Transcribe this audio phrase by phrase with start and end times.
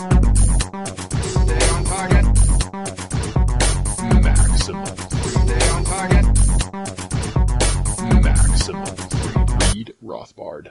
[0.00, 2.24] Stay on target.
[9.74, 10.70] Read Rothbard.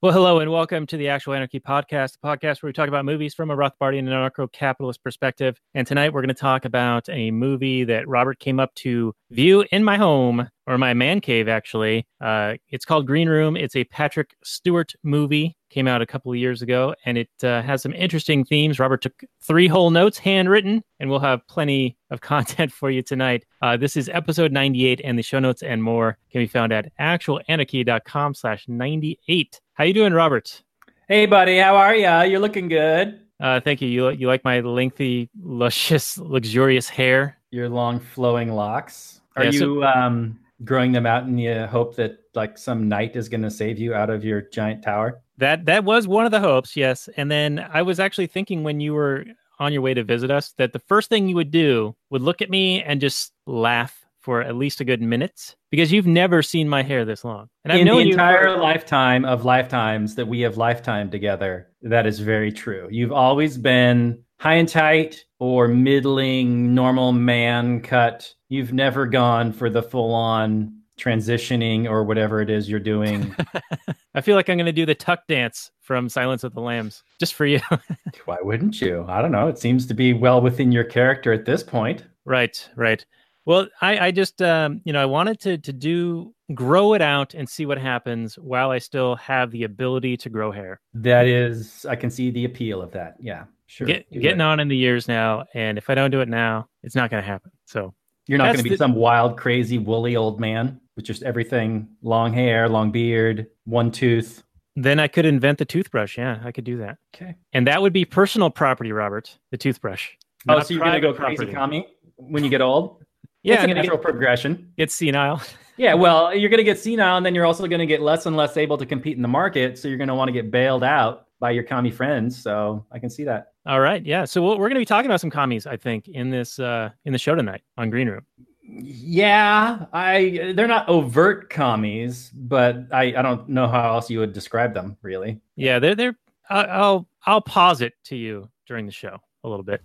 [0.00, 3.04] Well, hello and welcome to the Actual Anarchy Podcast, the podcast where we talk about
[3.04, 5.58] movies from a Rothbardian and anarcho-capitalist perspective.
[5.74, 9.64] And tonight we're going to talk about a movie that Robert came up to view
[9.72, 12.06] in my home or my man cave, actually.
[12.20, 13.56] Uh, it's called Green Room.
[13.56, 15.56] It's a Patrick Stewart movie.
[15.70, 18.78] Came out a couple of years ago, and it uh, has some interesting themes.
[18.78, 23.44] Robert took three whole notes, handwritten, and we'll have plenty of content for you tonight.
[23.62, 26.90] Uh, this is episode 98, and the show notes and more can be found at
[27.00, 29.60] actualanarchy.com slash 98.
[29.74, 30.62] How you doing, Robert?
[31.08, 32.22] Hey, buddy, how are ya?
[32.22, 33.20] You're looking good.
[33.40, 33.88] Uh, thank you.
[33.88, 37.38] You you like my lengthy, luscious, luxurious hair?
[37.50, 39.20] Your long flowing locks.
[39.36, 43.16] Are Yeah, so- you um, growing them out and you hope that like some knight
[43.16, 45.20] is going to save you out of your giant tower?
[45.38, 47.08] That that was one of the hopes, yes.
[47.16, 49.24] And then I was actually thinking when you were
[49.60, 52.40] on your way to visit us that the first thing you would do would look
[52.42, 56.68] at me and just laugh for at least a good minute because you've never seen
[56.68, 57.48] my hair this long.
[57.64, 61.10] And I've In the known you entire for- lifetime of lifetimes that we have lifetime
[61.10, 62.88] together, that is very true.
[62.90, 68.32] You've always been high and tight or middling, normal man cut.
[68.48, 73.34] You've never gone for the full on transitioning or whatever it is you're doing.
[74.14, 77.02] I feel like I'm going to do the tuck dance from Silence of the Lambs
[77.20, 77.60] just for you.
[78.24, 79.04] Why wouldn't you?
[79.08, 79.48] I don't know.
[79.48, 82.04] It seems to be well within your character at this point.
[82.24, 83.04] Right, right.
[83.44, 87.32] Well, I, I just, um, you know, I wanted to to do grow it out
[87.32, 90.80] and see what happens while I still have the ability to grow hair.
[90.92, 93.16] That is, I can see the appeal of that.
[93.20, 93.86] Yeah, sure.
[93.86, 94.42] Get, getting it.
[94.42, 97.22] on in the years now, and if I don't do it now, it's not going
[97.22, 97.52] to happen.
[97.66, 97.94] So,
[98.26, 101.88] You're not going to be the- some wild, crazy, woolly old man with just everything
[102.02, 104.42] long hair, long beard, one tooth.
[104.74, 106.18] then I could invent the toothbrush.
[106.18, 107.34] Yeah, I could do that, Okay.
[107.52, 109.38] and that would be personal property, Robert.
[109.52, 110.10] The toothbrush.
[110.48, 111.82] Oh, so you're going to go private crazy, property.
[111.82, 111.86] commie,
[112.16, 113.02] when you get old?
[113.44, 114.72] Yeah, It's a natural get, progression.
[114.76, 115.40] get senile.
[115.80, 118.26] Yeah, well, you're going to get senile, and then you're also going to get less
[118.26, 119.78] and less able to compete in the market.
[119.78, 122.40] So you're going to want to get bailed out by your commie friends.
[122.40, 123.52] So I can see that.
[123.66, 124.24] All right, yeah.
[124.24, 126.90] So we'll, we're going to be talking about some commies, I think, in this uh,
[127.04, 128.24] in the show tonight on Green Room.
[128.70, 134.32] Yeah, I they're not overt commies, but I, I don't know how else you would
[134.32, 135.40] describe them, really.
[135.56, 136.16] Yeah, they're they're.
[136.50, 139.82] I'll I'll pause it to you during the show a little bit.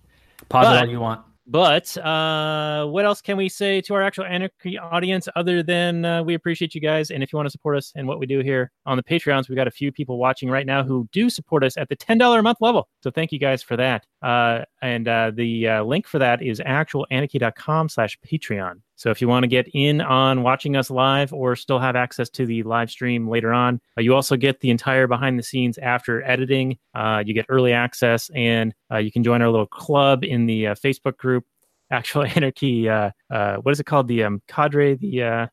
[0.49, 1.21] Pause But- it all you want.
[1.45, 6.23] But uh, what else can we say to our actual anarchy audience other than uh,
[6.23, 7.11] we appreciate you guys?
[7.11, 9.49] And if you want to support us and what we do here on the Patreons,
[9.49, 12.39] we've got a few people watching right now who do support us at the $10
[12.39, 12.87] a month level.
[13.01, 14.05] So thank you guys for that.
[14.23, 18.79] Uh, and uh, the uh, link for that is actualanarchy.com slash Patreon.
[18.95, 22.29] So if you want to get in on watching us live or still have access
[22.29, 25.77] to the live stream later on, uh, you also get the entire behind the scenes
[25.77, 26.77] after editing.
[26.95, 30.67] Uh, you get early access and uh, you can join our little club in the
[30.67, 31.43] uh, Facebook group,
[31.91, 32.87] Actual Anarchy.
[32.87, 34.07] Uh, uh, what is it called?
[34.07, 35.47] The um, cadre, the uh,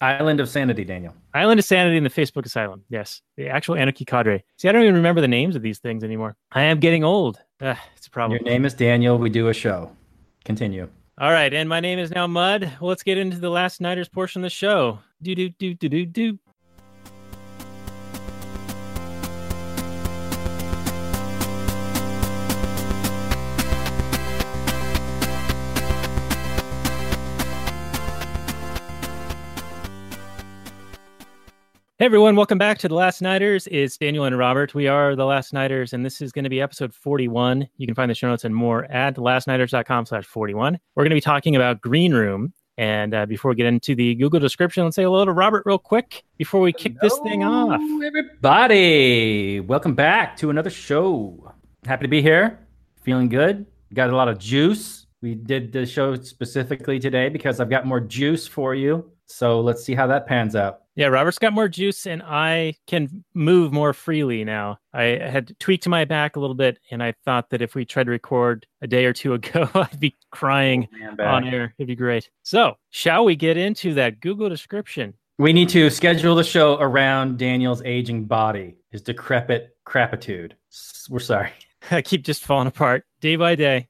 [0.00, 1.14] Island of Sanity, Daniel.
[1.34, 2.84] Island of Sanity in the Facebook Asylum.
[2.90, 4.44] Yes, the Actual Anarchy cadre.
[4.56, 6.36] See, I don't even remember the names of these things anymore.
[6.52, 7.40] I am getting old.
[7.64, 8.38] Ugh, it's a problem.
[8.38, 9.16] Your name is Daniel.
[9.16, 9.90] We do a show.
[10.44, 10.86] Continue.
[11.18, 12.72] All right, and my name is now Mud.
[12.78, 14.98] Let's get into the last nighters portion of the show.
[15.22, 16.38] Do do do do do do.
[31.96, 33.68] Hey everyone, welcome back to the Last Nighters.
[33.70, 34.74] It's Daniel and Robert.
[34.74, 37.68] We are the Last Nighters, and this is going to be episode 41.
[37.76, 40.76] You can find the show notes and more at lastnighters.com slash 41.
[40.96, 44.16] We're going to be talking about Green Room, And uh, before we get into the
[44.16, 47.80] Google description, let's say hello to Robert real quick before we kick this thing off.
[48.04, 49.60] Everybody.
[49.60, 51.52] Welcome back to another show.
[51.86, 52.58] Happy to be here.
[53.02, 53.66] Feeling good.
[53.94, 55.06] Got a lot of juice.
[55.22, 59.12] We did the show specifically today because I've got more juice for you.
[59.26, 60.80] So let's see how that pans out.
[60.96, 64.78] Yeah, Robert's got more juice, and I can move more freely now.
[64.92, 68.04] I had tweaked my back a little bit, and I thought that if we tried
[68.04, 71.74] to record a day or two ago, I'd be crying Man, on air.
[71.78, 72.30] It'd be great.
[72.44, 75.14] So, shall we get into that Google description?
[75.38, 80.54] We need to schedule the show around Daniel's aging body, his decrepit crapitude.
[81.10, 81.50] We're sorry.
[81.90, 83.88] I keep just falling apart day by day.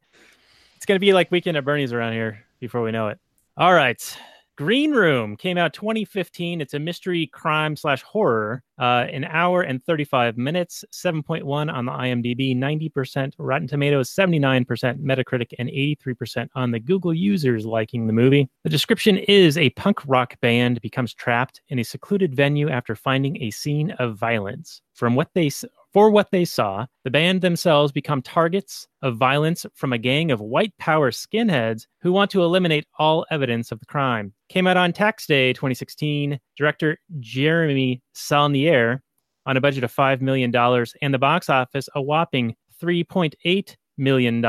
[0.77, 3.19] It's going to be like Weekend at Bernie's around here before we know it.
[3.59, 4.19] All right.
[4.57, 6.61] Green Room came out 2015.
[6.61, 8.63] It's a mystery crime slash horror.
[8.79, 14.65] Uh, an hour and 35 minutes, 7.1 on the IMDb, 90% Rotten Tomatoes, 79%
[15.01, 18.49] Metacritic, and 83% on the Google users liking the movie.
[18.63, 23.43] The description is a punk rock band becomes trapped in a secluded venue after finding
[23.43, 24.83] a scene of violence.
[24.95, 25.51] From what they
[25.95, 30.41] for what they saw, the band themselves become targets of violence from a gang of
[30.41, 34.33] white power skinheads who want to eliminate all evidence of the crime.
[34.49, 36.39] Came out on Tax Day 2016.
[36.59, 39.03] Director Jeremy Saulnier
[39.47, 40.53] on a budget of $5 million
[41.01, 44.45] and the box office a whopping $3.8 million.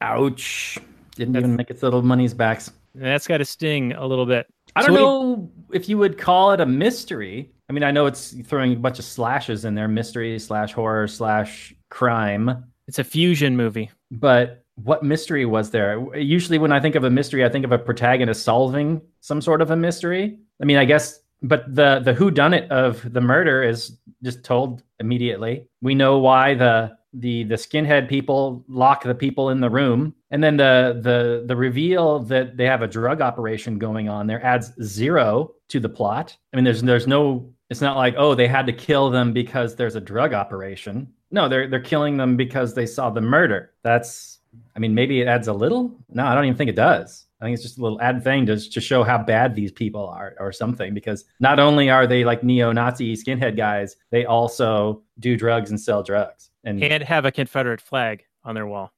[0.00, 0.78] Ouch.
[1.16, 2.70] Didn't That's- even make its little money's backs.
[2.94, 4.46] And that's got to sting a little bit.
[4.76, 7.50] I don't what do you- know if you would call it a mystery.
[7.68, 11.08] I mean, I know it's throwing a bunch of slashes in there mystery slash horror
[11.08, 12.64] slash crime.
[12.86, 13.90] It's a fusion movie.
[14.10, 16.14] But what mystery was there?
[16.16, 19.62] Usually, when I think of a mystery, I think of a protagonist solving some sort
[19.62, 20.38] of a mystery.
[20.60, 24.44] I mean, I guess, but the the who done it of the murder is just
[24.44, 25.66] told immediately.
[25.80, 30.44] We know why the the the skinhead people lock the people in the room, and
[30.44, 34.72] then the the the reveal that they have a drug operation going on there adds
[34.82, 36.36] zero to the plot.
[36.52, 37.52] I mean, there's there's no.
[37.70, 41.12] It's not like oh they had to kill them because there's a drug operation.
[41.30, 43.72] No, they're they're killing them because they saw the murder.
[43.82, 44.38] That's
[44.74, 45.94] I mean, maybe it adds a little.
[46.10, 47.24] No, I don't even think it does.
[47.40, 50.06] I think it's just a little add thing to, to show how bad these people
[50.08, 50.94] are or something.
[50.94, 56.02] Because not only are they like neo-Nazi skinhead guys, they also do drugs and sell
[56.02, 58.92] drugs and And have a Confederate flag on their wall.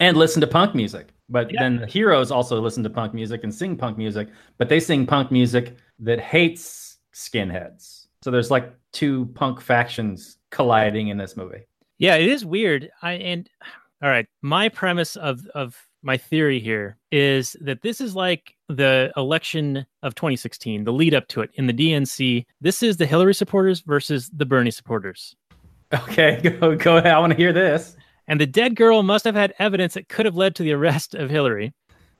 [0.00, 1.08] and listen to punk music.
[1.28, 1.60] But Yeah.
[1.62, 5.06] then the heroes also listen to punk music and sing punk music, but they sing
[5.06, 6.89] punk music that hates
[7.20, 8.06] skinheads.
[8.22, 11.62] So there's like two punk factions colliding in this movie.
[11.98, 12.90] Yeah, it is weird.
[13.02, 13.48] I and
[14.02, 19.12] all right, my premise of of my theory here is that this is like the
[19.16, 22.46] election of 2016, the lead up to it in the DNC.
[22.60, 25.36] This is the Hillary supporters versus the Bernie supporters.
[25.92, 27.12] Okay, go go ahead.
[27.12, 27.96] I want to hear this.
[28.28, 31.14] And the dead girl must have had evidence that could have led to the arrest
[31.14, 31.74] of Hillary.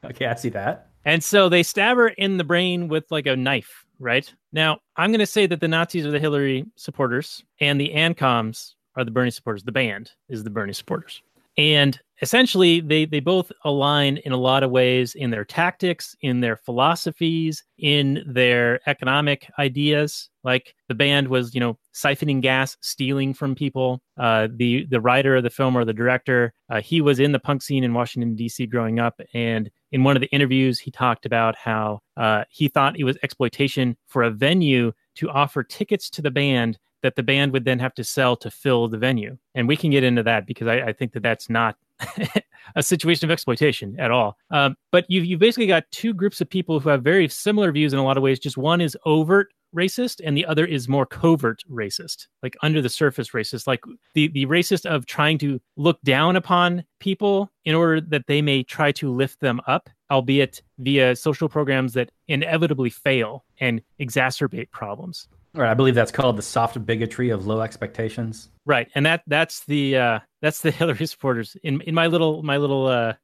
[0.04, 0.88] Okay, I see that.
[1.04, 4.32] And so they stab her in the brain with like a knife, right?
[4.52, 8.74] Now, I'm going to say that the Nazis are the Hillary supporters and the ANCOMs
[8.96, 9.62] are the Bernie supporters.
[9.62, 11.22] The band is the Bernie supporters.
[11.56, 16.40] And essentially, they, they both align in a lot of ways in their tactics, in
[16.40, 20.28] their philosophies, in their economic ideas.
[20.44, 24.00] Like the band was, you know, siphoning gas, stealing from people.
[24.18, 27.38] Uh, the the writer of the film or the director, uh, he was in the
[27.38, 28.66] punk scene in Washington D.C.
[28.66, 32.98] growing up, and in one of the interviews, he talked about how uh, he thought
[32.98, 37.52] it was exploitation for a venue to offer tickets to the band that the band
[37.52, 39.38] would then have to sell to fill the venue.
[39.54, 41.76] And we can get into that because I, I think that that's not
[42.76, 44.36] a situation of exploitation at all.
[44.50, 47.92] Um, but you you basically got two groups of people who have very similar views
[47.92, 48.38] in a lot of ways.
[48.38, 52.88] Just one is overt racist and the other is more covert racist like under the
[52.88, 53.80] surface racist like
[54.14, 58.62] the the racist of trying to look down upon people in order that they may
[58.62, 65.28] try to lift them up albeit via social programs that inevitably fail and exacerbate problems
[65.56, 68.48] All right, I believe that's called the soft bigotry of low expectations.
[68.66, 72.56] right and that that's the uh that's the hillary supporters in in my little my
[72.56, 73.14] little uh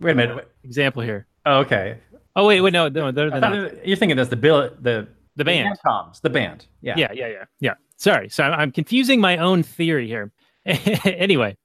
[0.00, 0.48] Wait a minute.
[0.64, 1.98] example here Oh, okay.
[2.36, 5.76] oh wait wait no no they're, they're you're thinking that's the bill the the band
[5.84, 6.66] Comms, the band.
[6.82, 6.94] Yeah.
[6.96, 10.30] yeah yeah yeah yeah sorry so i'm, I'm confusing my own theory here
[10.66, 11.56] anyway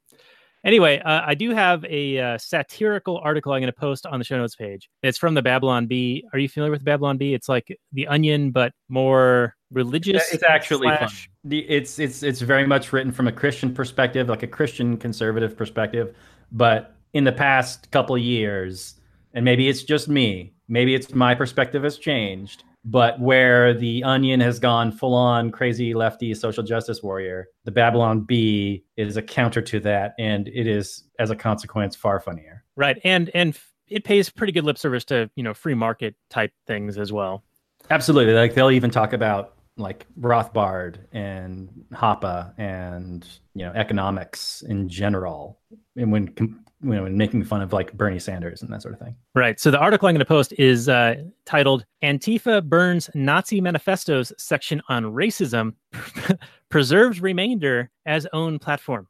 [0.67, 4.25] anyway uh, i do have a uh, satirical article i'm going to post on the
[4.25, 7.50] show notes page it's from the babylon bee are you familiar with babylon bee it's
[7.50, 10.97] like the onion but more religious It's actually fun.
[11.00, 14.95] slash- The, it's it's it's very much written from a Christian perspective, like a Christian
[14.97, 16.15] conservative perspective.
[16.51, 18.95] But in the past couple years,
[19.33, 22.63] and maybe it's just me, maybe it's my perspective has changed.
[22.86, 28.22] But where the Onion has gone full on crazy lefty social justice warrior, the Babylon
[28.22, 32.63] Bee is a counter to that, and it is as a consequence far funnier.
[32.75, 33.57] right and and
[33.88, 37.43] it pays pretty good lip service to you know free market type things as well.
[37.89, 38.34] Absolutely.
[38.34, 45.60] Like they'll even talk about like Rothbard and Hoppe and you know economics in general,
[45.96, 48.93] and when com- you know when making fun of like Bernie Sanders and that sort
[48.93, 49.15] of thing.
[49.34, 49.60] Right.
[49.60, 51.15] So the article I'm going to post is uh,
[51.46, 55.74] titled "Antifa Burns Nazi Manifestos Section on Racism
[56.69, 59.07] Preserves Remainder as Own Platform."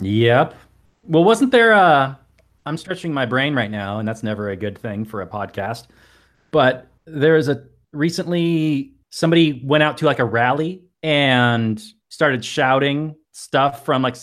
[0.00, 0.54] Yep.
[1.04, 2.18] Well, wasn't there a?
[2.66, 5.86] I'm stretching my brain right now, and that's never a good thing for a podcast.
[6.50, 13.14] But there is a recently somebody went out to like a rally and started shouting
[13.34, 14.16] stuff from like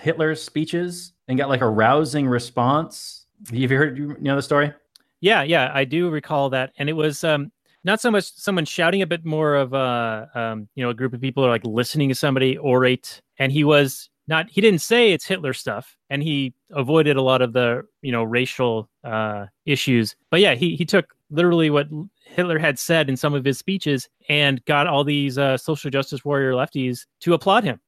[0.00, 3.26] Hitler's speeches and got like a rousing response.
[3.46, 4.72] Have you heard you know the story?
[5.20, 7.52] Yeah, yeah, I do recall that, and it was um,
[7.84, 11.12] not so much someone shouting, a bit more of a um, you know a group
[11.12, 15.12] of people are like listening to somebody orate, and he was not he didn't say
[15.12, 20.16] it's Hitler stuff, and he avoided a lot of the you know racial uh, issues,
[20.30, 21.88] but yeah, he he took literally what
[22.24, 26.24] Hitler had said in some of his speeches and got all these uh, social justice
[26.24, 27.80] warrior lefties to applaud him.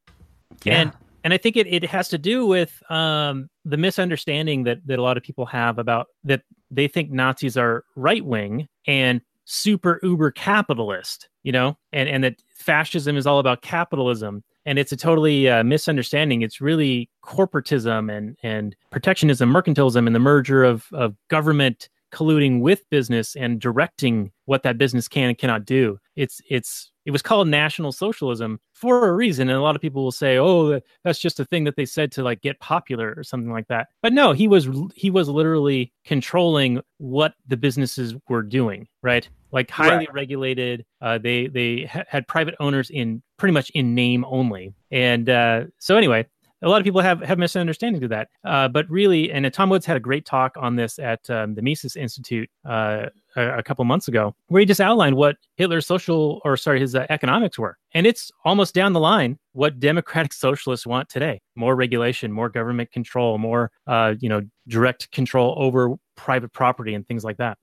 [0.75, 0.93] And
[1.25, 5.03] and I think it, it has to do with um, the misunderstanding that that a
[5.03, 10.31] lot of people have about that they think Nazis are right wing and super uber
[10.31, 14.45] capitalist, you know, and and that fascism is all about capitalism.
[14.67, 16.43] And it's a totally uh, misunderstanding.
[16.43, 22.89] It's really corporatism and and protectionism, mercantilism, and the merger of of government colluding with
[22.91, 25.99] business and directing what that business can and cannot do.
[26.15, 29.49] It's it's it was called national socialism for a reason.
[29.49, 32.13] And a lot of people will say oh that's just a thing that they said
[32.13, 33.89] to like get popular or something like that.
[34.03, 39.29] But no he was he was literally controlling what the businesses were doing right?
[39.53, 44.25] Like highly regulated uh, they they ha- had private owners in pretty much in name
[44.29, 44.75] only.
[44.91, 46.27] And uh, so anyway
[46.63, 48.29] a lot of people have have misunderstandings of that.
[48.45, 51.55] Uh, but really and uh, tom woods had a great talk on this at um,
[51.55, 55.87] the mises institute uh, a, a couple months ago where he just outlined what hitler's
[55.87, 57.77] social or sorry his uh, economics were.
[57.95, 61.41] And it's almost down the line what democratic socialists want today.
[61.55, 67.07] More regulation more government control more uh, you know direct control over private property and
[67.07, 67.59] things like that.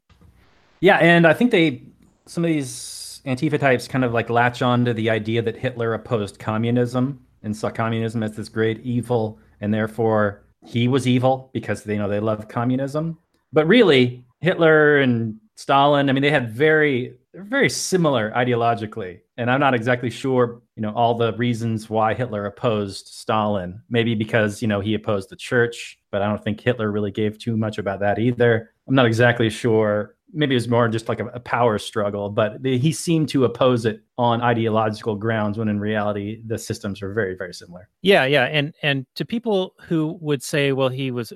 [0.80, 1.84] Yeah, and I think they
[2.26, 5.94] some of these Antifa types kind of like latch on to the idea that Hitler
[5.94, 11.84] opposed communism and saw communism as this great evil, and therefore he was evil because
[11.84, 13.18] they you know they love communism.
[13.52, 19.60] But really, Hitler and Stalin, I mean, they had very very similar ideologically, and I'm
[19.60, 23.82] not exactly sure, you know, all the reasons why Hitler opposed Stalin.
[23.90, 27.38] Maybe because you know he opposed the church, but I don't think Hitler really gave
[27.38, 28.72] too much about that either.
[28.88, 30.16] I'm not exactly sure.
[30.34, 33.46] Maybe it was more just like a, a power struggle, but the, he seemed to
[33.46, 37.90] oppose it on ideological grounds when in reality the systems are very, very similar.
[38.02, 41.32] Yeah, yeah, and and to people who would say, well, he was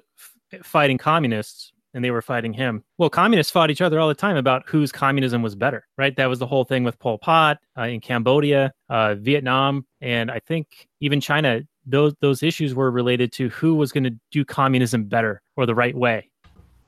[0.51, 2.83] f- fighting communists and they were fighting him.
[2.97, 6.15] Well, communists fought each other all the time about whose communism was better, right?
[6.15, 10.39] That was the whole thing with Pol Pot uh, in Cambodia, uh, Vietnam, and I
[10.39, 11.61] think even China.
[11.89, 15.73] Those those issues were related to who was going to do communism better or the
[15.73, 16.29] right way,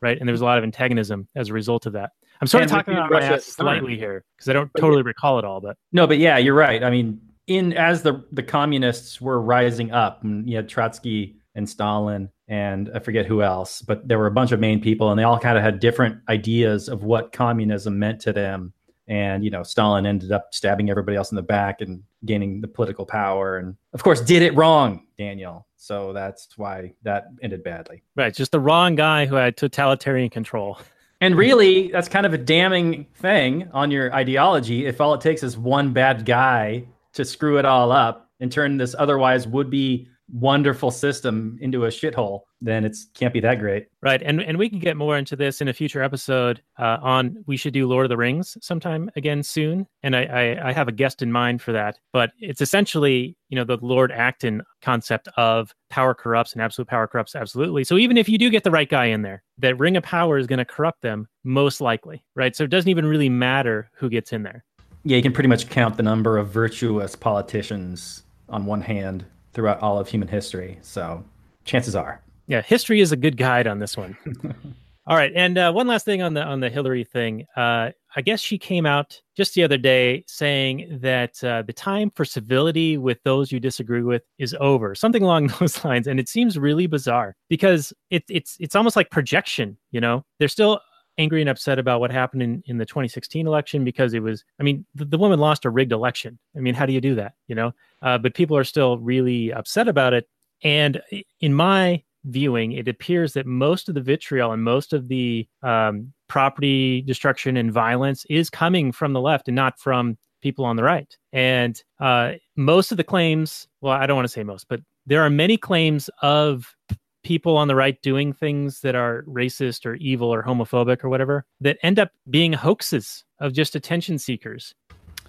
[0.01, 0.17] right?
[0.17, 2.11] And there was a lot of antagonism as a result of that.
[2.41, 3.79] I'm sort of talking about Russia ass at the time.
[3.79, 6.83] slightly here because I don't totally recall it all, but No, but yeah, you're right.
[6.83, 11.69] I mean, in as the the communists were rising up, and you had Trotsky and
[11.69, 15.19] Stalin and I forget who else, but there were a bunch of main people, and
[15.19, 18.73] they all kind of had different ideas of what communism meant to them.
[19.07, 22.67] And you know, Stalin ended up stabbing everybody else in the back and gaining the
[22.67, 25.67] political power, and of course, did it wrong, Daniel.
[25.81, 28.03] So that's why that ended badly.
[28.17, 30.77] right, just the wrong guy who had totalitarian control.
[31.21, 34.85] And really, that's kind of a damning thing on your ideology.
[34.85, 38.77] If all it takes is one bad guy to screw it all up and turn
[38.77, 43.87] this otherwise would be wonderful system into a shithole, then it can't be that great.
[44.01, 46.61] Right, and and we can get more into this in a future episode.
[46.77, 50.69] Uh, on we should do Lord of the Rings sometime again soon, and I, I
[50.69, 51.99] I have a guest in mind for that.
[52.11, 57.07] But it's essentially you know the Lord Acton concept of power corrupts and absolute power
[57.07, 57.83] corrupts absolutely.
[57.83, 60.37] So even if you do get the right guy in there, that ring of power
[60.37, 62.55] is going to corrupt them most likely, right?
[62.55, 64.63] So it doesn't even really matter who gets in there.
[65.03, 69.81] Yeah, you can pretty much count the number of virtuous politicians on one hand throughout
[69.81, 70.77] all of human history.
[70.81, 71.23] So
[71.63, 72.21] chances are.
[72.49, 74.17] Yeah, history is a good guide on this one.
[75.05, 77.45] All right, and uh, one last thing on the on the Hillary thing.
[77.55, 82.11] Uh, I guess she came out just the other day saying that uh, the time
[82.15, 86.07] for civility with those you disagree with is over, something along those lines.
[86.07, 89.77] And it seems really bizarre because it, it's it's almost like projection.
[89.91, 90.81] You know, they're still
[91.19, 94.43] angry and upset about what happened in, in the 2016 election because it was.
[94.59, 96.39] I mean, the, the woman lost a rigged election.
[96.57, 97.33] I mean, how do you do that?
[97.47, 100.27] You know, uh, but people are still really upset about it.
[100.63, 100.99] And
[101.39, 106.11] in my viewing, it appears that most of the vitriol and most of the um,
[106.27, 110.83] property destruction and violence is coming from the left and not from people on the
[110.83, 111.17] right.
[111.33, 115.21] And uh, most of the claims, well, I don't want to say most, but there
[115.21, 116.75] are many claims of
[117.23, 121.45] people on the right doing things that are racist or evil or homophobic or whatever
[121.59, 124.73] that end up being hoaxes of just attention seekers.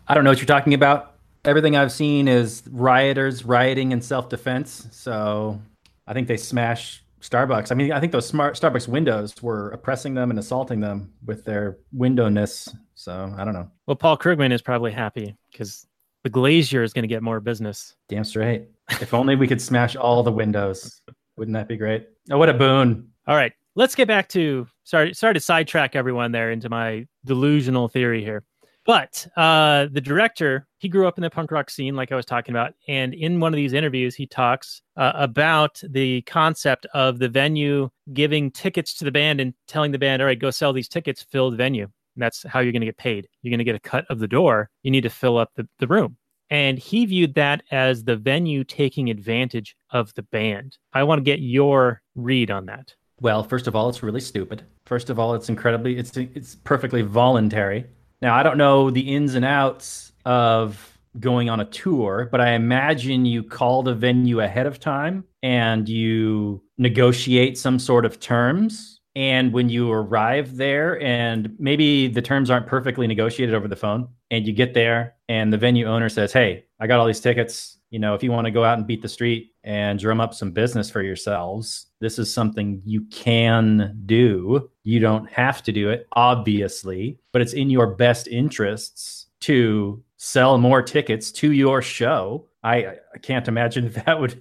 [0.07, 1.17] I don't know what you're talking about.
[1.45, 4.87] Everything I've seen is rioters rioting in self defense.
[4.91, 5.61] So
[6.11, 7.71] I think they smashed Starbucks.
[7.71, 11.45] I mean, I think those smart Starbucks windows were oppressing them and assaulting them with
[11.45, 12.75] their windowness.
[12.97, 13.71] So I don't know.
[13.87, 15.87] Well, Paul Krugman is probably happy because
[16.25, 17.95] the Glazier is going to get more business.
[18.09, 18.65] Damn straight.
[19.01, 21.01] if only we could smash all the windows.
[21.37, 22.09] Wouldn't that be great?
[22.29, 23.09] Oh, what a boon.
[23.29, 27.87] All right, let's get back to sorry sorry to sidetrack everyone there into my delusional
[27.87, 28.43] theory here.
[28.87, 32.25] But uh, the director, he grew up in the punk rock scene, like I was
[32.25, 32.73] talking about.
[32.89, 37.91] And in one of these interviews, he talks uh, about the concept of the venue
[38.13, 41.23] giving tickets to the band and telling the band, all right, go sell these tickets,
[41.23, 41.85] fill the venue.
[41.85, 43.29] And that's how you're going to get paid.
[43.43, 44.71] You're going to get a cut of the door.
[44.83, 46.17] You need to fill up the, the room.
[46.49, 50.79] And he viewed that as the venue taking advantage of the band.
[50.93, 52.95] I want to get your read on that.
[53.21, 54.65] Well, first of all, it's really stupid.
[54.87, 57.85] First of all, it's incredibly, it's it's perfectly voluntary.
[58.23, 62.51] Now, I don't know the ins and outs of going on a tour, but I
[62.51, 69.01] imagine you call the venue ahead of time and you negotiate some sort of terms.
[69.17, 74.09] And when you arrive there, and maybe the terms aren't perfectly negotiated over the phone,
[74.31, 77.80] and you get there, and the venue owner says, Hey, I got all these tickets.
[77.91, 80.33] You know, if you want to go out and beat the street and drum up
[80.33, 84.71] some business for yourselves, this is something you can do.
[84.85, 90.59] You don't have to do it, obviously, but it's in your best interests to sell
[90.59, 92.47] more tickets to your show.
[92.63, 94.41] I, I can't imagine that would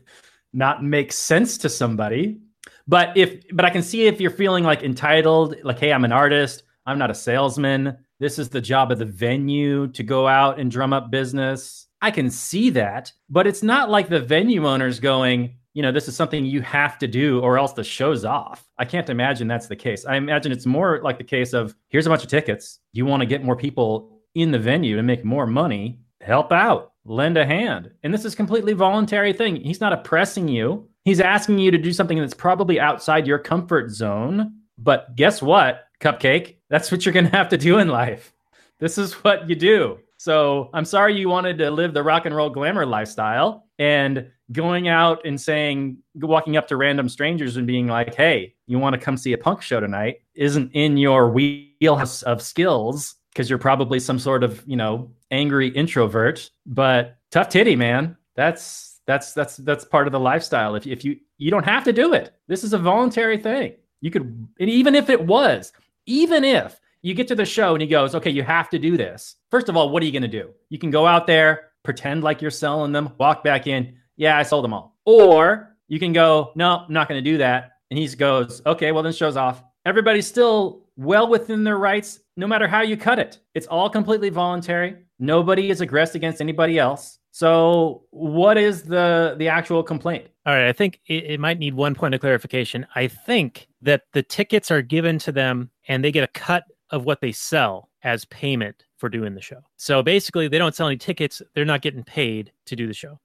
[0.53, 2.39] not make sense to somebody.
[2.87, 6.11] But if but I can see if you're feeling like entitled, like, hey, I'm an
[6.11, 7.97] artist, I'm not a salesman.
[8.19, 11.87] This is the job of the venue to go out and drum up business.
[12.01, 16.07] I can see that, but it's not like the venue owners going, you know, this
[16.07, 18.67] is something you have to do or else the show's off.
[18.77, 20.05] I can't imagine that's the case.
[20.05, 22.79] I imagine it's more like the case of here's a bunch of tickets.
[22.93, 26.93] You want to get more people in the venue to make more money, help out,
[27.05, 27.91] lend a hand.
[28.03, 29.57] And this is completely voluntary thing.
[29.57, 30.87] He's not oppressing you.
[31.05, 34.53] He's asking you to do something that's probably outside your comfort zone.
[34.77, 36.57] But guess what, Cupcake?
[36.69, 38.33] That's what you're going to have to do in life.
[38.79, 39.99] This is what you do.
[40.19, 44.89] So I'm sorry you wanted to live the rock and roll glamour lifestyle and going
[44.89, 48.99] out and saying, walking up to random strangers and being like, hey, you want to
[48.99, 53.97] come see a punk show tonight isn't in your wheelhouse of skills because you're probably
[53.97, 56.51] some sort of, you know, angry introvert.
[56.65, 58.17] But tough titty, man.
[58.35, 60.75] That's that's that's that's part of the lifestyle.
[60.75, 62.33] If if you you don't have to do it.
[62.49, 63.75] This is a voluntary thing.
[64.01, 65.71] You could even if it was,
[66.05, 68.97] even if you get to the show and he goes, okay, you have to do
[68.97, 69.35] this.
[69.51, 70.51] First of all, what are you going to do?
[70.69, 73.95] You can go out there, pretend like you're selling them, walk back in.
[74.17, 74.97] Yeah, I sold them all.
[75.05, 77.71] Or you can go, no, I'm not going to do that.
[77.89, 79.63] And he goes, okay, well, then show's off.
[79.85, 83.39] Everybody's still well within their rights, no matter how you cut it.
[83.55, 84.97] It's all completely voluntary.
[85.19, 87.19] Nobody is aggressed against anybody else.
[87.31, 90.27] So, what is the the actual complaint?
[90.45, 92.87] All right, I think it, it, might need one point of clarification.
[92.95, 97.05] I think that the tickets are given to them and they get a cut of
[97.05, 99.61] what they sell as payment for doing the show.
[99.77, 101.41] So basically, they don't sell any tickets.
[101.53, 103.19] They're not getting paid to do the show.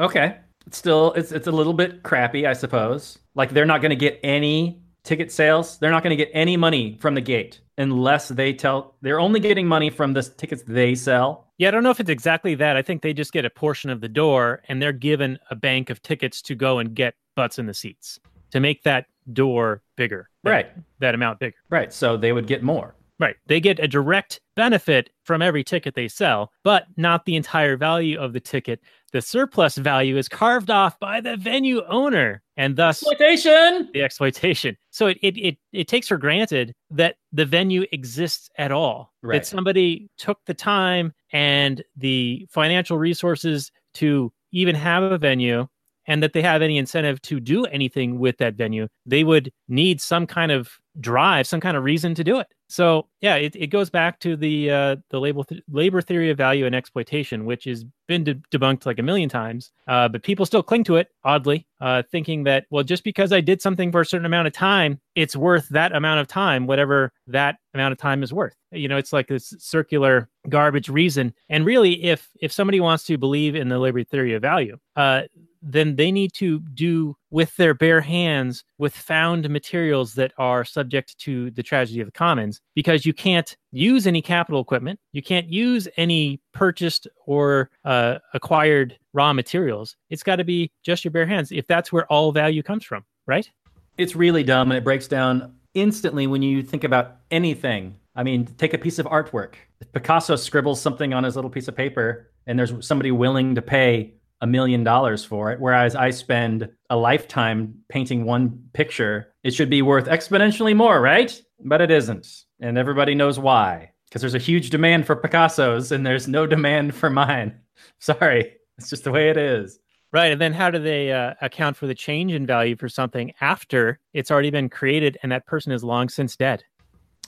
[0.00, 0.38] Okay.
[0.66, 3.18] It's still, it's, it's a little bit crappy, I suppose.
[3.34, 5.78] Like they're not going to get any ticket sales.
[5.78, 9.40] They're not going to get any money from the gate unless they tell, they're only
[9.40, 11.46] getting money from the tickets they sell.
[11.56, 12.76] Yeah, I don't know if it's exactly that.
[12.76, 15.88] I think they just get a portion of the door and they're given a bank
[15.88, 20.28] of tickets to go and get butts in the seats to make that door bigger.
[20.44, 20.70] That, right.
[21.00, 21.56] That amount bigger.
[21.70, 21.92] Right.
[21.92, 22.94] So they would get more.
[23.18, 23.36] Right.
[23.46, 28.18] They get a direct benefit from every ticket they sell, but not the entire value
[28.18, 28.80] of the ticket.
[29.12, 33.88] The surplus value is carved off by the venue owner and thus exploitation.
[33.92, 34.76] The exploitation.
[34.90, 39.12] So it, it it it takes for granted that the venue exists at all.
[39.22, 39.38] Right.
[39.38, 45.66] That somebody took the time and the financial resources to even have a venue
[46.08, 50.00] and that they have any incentive to do anything with that venue, they would need
[50.00, 52.48] some kind of drive, some kind of reason to do it.
[52.68, 56.36] So yeah, it, it goes back to the uh, the label th- labor theory of
[56.36, 60.44] value and exploitation, which has been de- debunked like a million times, uh, but people
[60.44, 61.08] still cling to it.
[61.24, 64.52] Oddly, uh, thinking that well, just because I did something for a certain amount of
[64.52, 68.54] time, it's worth that amount of time, whatever that amount of time is worth.
[68.70, 71.32] You know, it's like this circular garbage reason.
[71.48, 75.22] And really, if if somebody wants to believe in the labor theory of value, uh,
[75.62, 81.18] then they need to do with their bare hands with found materials that are subject
[81.18, 85.48] to the tragedy of the commons because you can't use any capital equipment you can't
[85.48, 91.26] use any purchased or uh, acquired raw materials it's got to be just your bare
[91.26, 93.50] hands if that's where all value comes from right
[93.98, 97.96] It's really dumb and it breaks down instantly when you think about anything.
[98.14, 99.54] I mean, take a piece of artwork.
[99.80, 103.62] If Picasso scribbles something on his little piece of paper and there's somebody willing to
[103.62, 109.52] pay a million dollars for it, whereas I spend a lifetime painting one picture, it
[109.52, 111.40] should be worth exponentially more, right?
[111.64, 112.26] But it isn't.
[112.60, 113.92] And everybody knows why.
[114.08, 117.58] Because there's a huge demand for Picasso's and there's no demand for mine.
[117.98, 118.54] Sorry.
[118.78, 119.78] It's just the way it is.
[120.12, 120.32] Right.
[120.32, 123.98] And then how do they uh, account for the change in value for something after
[124.14, 126.64] it's already been created and that person is long since dead?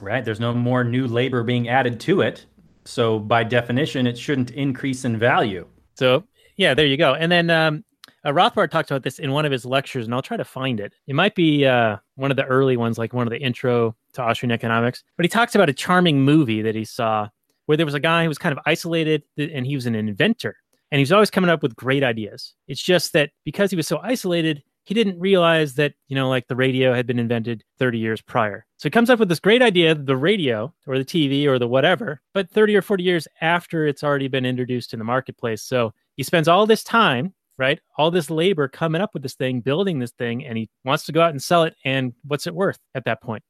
[0.01, 0.25] Right?
[0.25, 2.46] There's no more new labor being added to it.
[2.87, 5.66] So by definition, it shouldn't increase in value.
[5.96, 6.25] So,
[6.61, 7.14] yeah, there you go.
[7.14, 7.83] And then um,
[8.23, 10.79] uh, Rothbard talked about this in one of his lectures, and I'll try to find
[10.79, 10.92] it.
[11.07, 14.23] It might be uh, one of the early ones, like one of the intro to
[14.23, 15.03] Austrian economics.
[15.16, 17.31] But he talks about a charming movie that he saw
[17.64, 20.55] where there was a guy who was kind of isolated and he was an inventor
[20.90, 22.55] and he was always coming up with great ideas.
[22.68, 26.49] It's just that because he was so isolated, he didn't realize that, you know, like
[26.49, 28.66] the radio had been invented 30 years prior.
[28.77, 31.69] So he comes up with this great idea, the radio or the TV or the
[31.69, 35.62] whatever, but 30 or 40 years after it's already been introduced in the marketplace.
[35.62, 37.81] So he spends all this time, right?
[37.99, 41.12] All this labor coming up with this thing, building this thing, and he wants to
[41.12, 41.75] go out and sell it.
[41.85, 43.45] And what's it worth at that point?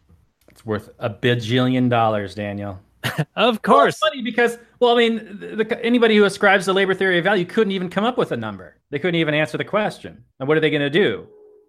[0.49, 2.81] It's worth a bajillion dollars, Daniel.
[3.19, 3.95] Of Well, course.
[3.95, 7.25] it's funny because, well, I mean, the, the, anybody who ascribes the labor theory of
[7.25, 8.77] value couldn't even come up with a number.
[8.91, 10.23] They couldn't even answer the question.
[10.39, 11.27] And what are they going to do?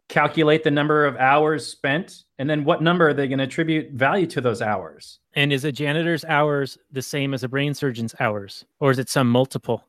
[0.09, 3.91] Calculate the number of hours spent, and then what number are they going to attribute
[3.93, 5.19] value to those hours?
[5.35, 8.65] And is a janitor's hours the same as a brain surgeon's hours?
[8.81, 9.85] Or is it some multiple?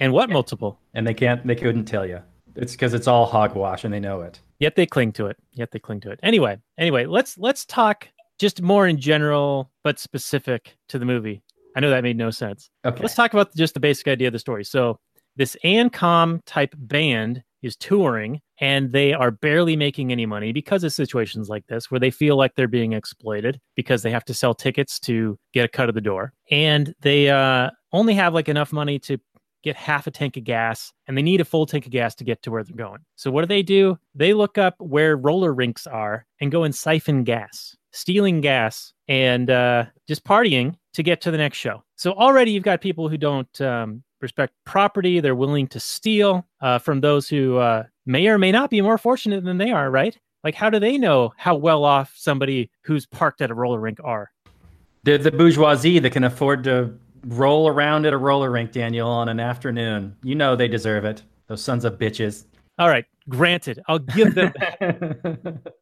[0.00, 0.78] And what multiple?
[0.94, 2.22] And they can't, they couldn't tell you.
[2.56, 4.40] It's because it's all hogwash and they know it.
[4.58, 5.36] Yet they cling to it.
[5.52, 6.18] Yet they cling to it.
[6.22, 11.42] Anyway, anyway, let's let's talk just more in general, but specific to the movie.
[11.76, 12.70] I know that made no sense.
[12.84, 13.02] Okay.
[13.02, 14.64] Let's talk about just the basic idea of the story.
[14.64, 14.98] So
[15.36, 20.92] this Ancom type band is touring and they are barely making any money because of
[20.92, 24.54] situations like this where they feel like they're being exploited because they have to sell
[24.54, 28.72] tickets to get a cut of the door and they uh, only have like enough
[28.72, 29.18] money to
[29.64, 32.24] get half a tank of gas and they need a full tank of gas to
[32.24, 35.52] get to where they're going so what do they do they look up where roller
[35.52, 41.20] rinks are and go and siphon gas stealing gas and uh, just partying to get
[41.20, 45.34] to the next show so already you've got people who don't um, respect property they're
[45.34, 49.44] willing to steal uh, from those who uh, may or may not be more fortunate
[49.44, 53.40] than they are right like how do they know how well off somebody who's parked
[53.40, 54.30] at a roller rink are
[55.04, 56.92] The, the bourgeoisie that can afford to
[57.26, 60.16] roll around at a roller rink, Daniel, on an afternoon.
[60.22, 61.22] You know they deserve it.
[61.48, 62.44] Those sons of bitches.
[62.78, 65.72] all right granted i'll give them that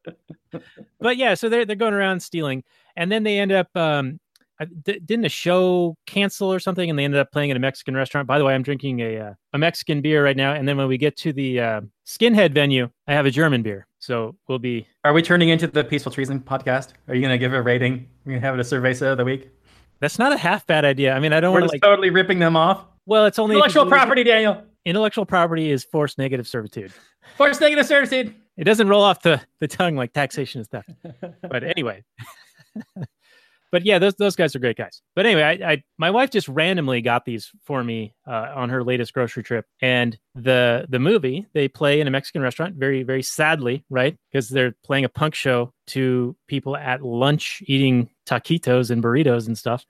[0.99, 2.63] but yeah, so they're they're going around stealing,
[2.95, 3.75] and then they end up.
[3.75, 4.19] Um,
[4.59, 7.59] I- d- didn't a show cancel or something, and they ended up playing at a
[7.59, 8.27] Mexican restaurant.
[8.27, 10.87] By the way, I'm drinking a uh, a Mexican beer right now, and then when
[10.87, 13.85] we get to the uh, Skinhead venue, I have a German beer.
[13.99, 14.87] So we'll be.
[15.03, 16.93] Are we turning into the Peaceful Treason podcast?
[17.07, 18.07] Are you going to give a rating?
[18.25, 19.49] We're going to have it a cerveza of the week?
[19.99, 21.13] That's not a half bad idea.
[21.13, 21.81] I mean, I don't want to like.
[21.81, 22.85] totally ripping them off.
[23.05, 24.63] Well, it's only Intellectual property, Daniel.
[24.87, 26.93] Intellectual property is forced negative servitude.
[27.35, 28.33] Forced negative servitude.
[28.55, 30.89] It doesn't roll off the, the tongue like taxation is theft.
[31.41, 32.05] But anyway.
[33.69, 35.01] but yeah, those those guys are great guys.
[35.13, 38.81] But anyway, I, I my wife just randomly got these for me uh, on her
[38.81, 42.75] latest grocery trip, and the the movie they play in a Mexican restaurant.
[42.75, 44.15] Very very sadly, right?
[44.31, 49.57] Because they're playing a punk show to people at lunch eating taquitos and burritos and
[49.57, 49.85] stuff.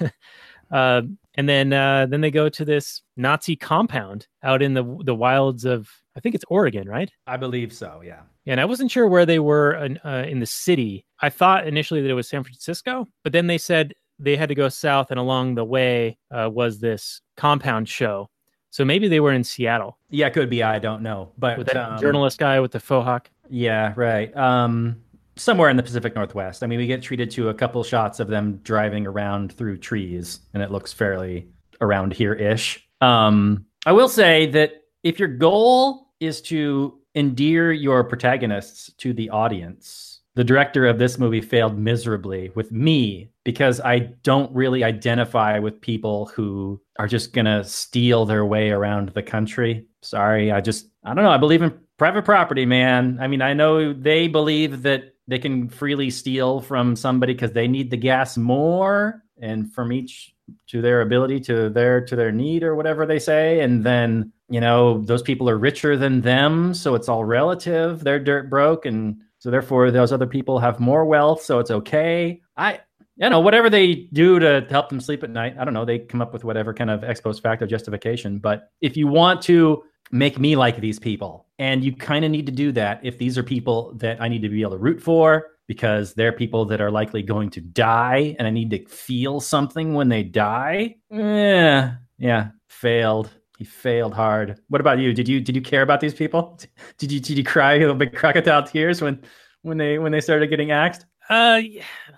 [0.72, 1.02] uh,
[1.34, 5.64] and then uh, then they go to this Nazi compound out in the the wilds
[5.64, 7.10] of I think it's Oregon, right?
[7.26, 8.22] I believe so, yeah.
[8.46, 11.06] And I wasn't sure where they were in, uh, in the city.
[11.20, 14.54] I thought initially that it was San Francisco, but then they said they had to
[14.54, 18.28] go south, and along the way uh, was this compound show.
[18.70, 20.62] So maybe they were in Seattle Yeah, it could be.
[20.62, 21.32] I don't know.
[21.38, 23.30] But with that um, journalist guy with the faux hawk.
[23.48, 24.34] Yeah, right.
[24.36, 25.02] Um,
[25.36, 26.62] somewhere in the Pacific Northwest.
[26.62, 30.40] I mean, we get treated to a couple shots of them driving around through trees,
[30.54, 31.48] and it looks fairly
[31.80, 32.86] around here ish.
[33.00, 39.30] Um, I will say that if your goal is to endear your protagonists to the
[39.30, 45.58] audience, the director of this movie failed miserably with me because I don't really identify
[45.58, 49.86] with people who are just gonna steal their way around the country.
[50.02, 51.30] Sorry, I just I don't know.
[51.30, 53.18] I believe in private property, man.
[53.20, 57.68] I mean, I know they believe that they can freely steal from somebody because they
[57.68, 60.34] need the gas more and from each
[60.66, 64.60] to their ability to their to their need or whatever they say and then you
[64.60, 68.00] know, those people are richer than them, so it's all relative.
[68.00, 72.40] They're dirt broke, and so therefore those other people have more wealth, so it's okay.
[72.56, 72.80] I,
[73.16, 75.84] you know, whatever they do to help them sleep at night, I don't know.
[75.84, 78.40] They come up with whatever kind of ex post facto justification.
[78.40, 82.46] But if you want to make me like these people, and you kind of need
[82.46, 85.02] to do that if these are people that I need to be able to root
[85.02, 89.40] for because they're people that are likely going to die, and I need to feel
[89.40, 90.96] something when they die.
[91.10, 93.30] Yeah, yeah, failed.
[93.58, 94.58] He failed hard.
[94.68, 95.12] What about you?
[95.12, 96.58] Did you did you care about these people?
[96.98, 99.22] Did you did you cry a little big crocodile tears when
[99.62, 101.04] when they when they started getting axed?
[101.28, 101.60] Uh,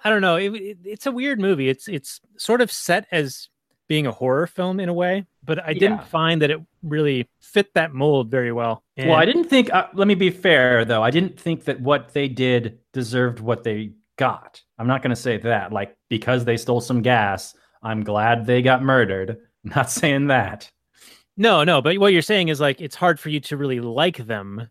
[0.05, 0.37] I don't know.
[0.37, 1.68] It, it, it's a weird movie.
[1.68, 3.48] It's it's sort of set as
[3.88, 6.05] being a horror film in a way, but I didn't Yeah.
[6.05, 8.83] find that it really fit that mold very well.
[8.96, 9.72] well, I didn't think.
[9.72, 11.02] Uh, let me be fair, though.
[11.02, 14.62] I didn't think that what they did deserved what they got.
[14.78, 15.72] I'm not going to say that.
[15.72, 19.31] Like because they stole some gas, I'm glad they got murdered.
[19.64, 20.70] I'm not saying that.
[21.37, 21.81] No, no.
[21.81, 24.68] But what you're saying is like it's hard for you to really like them.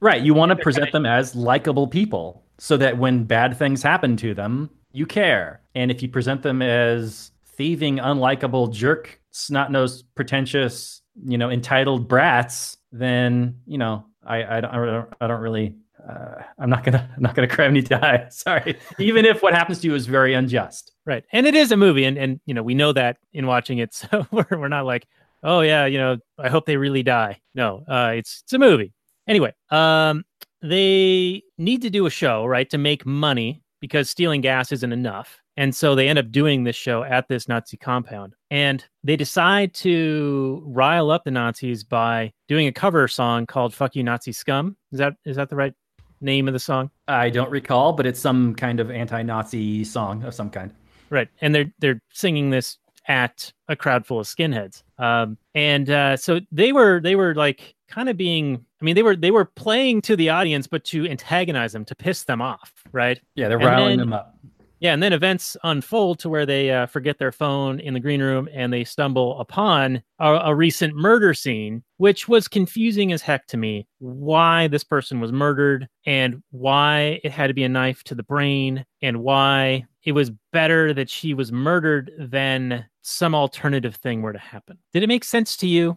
[0.00, 0.20] Right.
[0.22, 4.34] You want to present them as likable people so that when bad things happen to
[4.34, 5.62] them, you care.
[5.74, 12.08] And if you present them as thieving, unlikable, jerk, snot nosed, pretentious, you know, entitled
[12.08, 15.74] brats, then, you know, I, I, don't, I don't, really.
[16.08, 17.08] Uh, I'm not gonna.
[17.16, 18.26] I'm not gonna cry you die.
[18.30, 18.78] Sorry.
[18.98, 20.92] Even if what happens to you is very unjust.
[21.06, 21.24] Right.
[21.32, 23.94] And it is a movie and and you know, we know that in watching it.
[24.10, 25.06] So we're we're not like,
[25.42, 27.84] "Oh yeah, you know, I hope they really die." No.
[27.88, 28.92] Uh it's it's a movie.
[29.28, 30.24] Anyway, um
[30.60, 35.42] they need to do a show, right, to make money because stealing gas isn't enough.
[35.56, 38.34] And so they end up doing this show at this Nazi compound.
[38.50, 43.96] And they decide to rile up the Nazis by doing a cover song called Fuck
[43.96, 44.76] You Nazi Scum.
[44.92, 45.74] Is that is that the right
[46.22, 46.90] name of the song?
[47.08, 50.72] I don't recall, but it's some kind of anti-Nazi song of some kind.
[51.10, 56.16] Right, and they're they're singing this at a crowd full of skinheads, um, and uh,
[56.16, 58.64] so they were they were like kind of being.
[58.82, 61.94] I mean, they were they were playing to the audience, but to antagonize them, to
[61.94, 63.20] piss them off, right?
[63.36, 64.36] Yeah, they're And riling then- them up.
[64.80, 68.20] Yeah, and then events unfold to where they uh, forget their phone in the green
[68.20, 73.46] room and they stumble upon a, a recent murder scene, which was confusing as heck
[73.46, 73.86] to me.
[74.00, 78.24] Why this person was murdered and why it had to be a knife to the
[78.24, 84.32] brain and why it was better that she was murdered than some alternative thing were
[84.32, 84.78] to happen.
[84.92, 85.96] Did it make sense to you?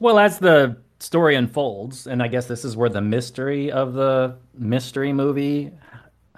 [0.00, 4.36] Well, as the story unfolds, and I guess this is where the mystery of the
[4.54, 5.72] mystery movie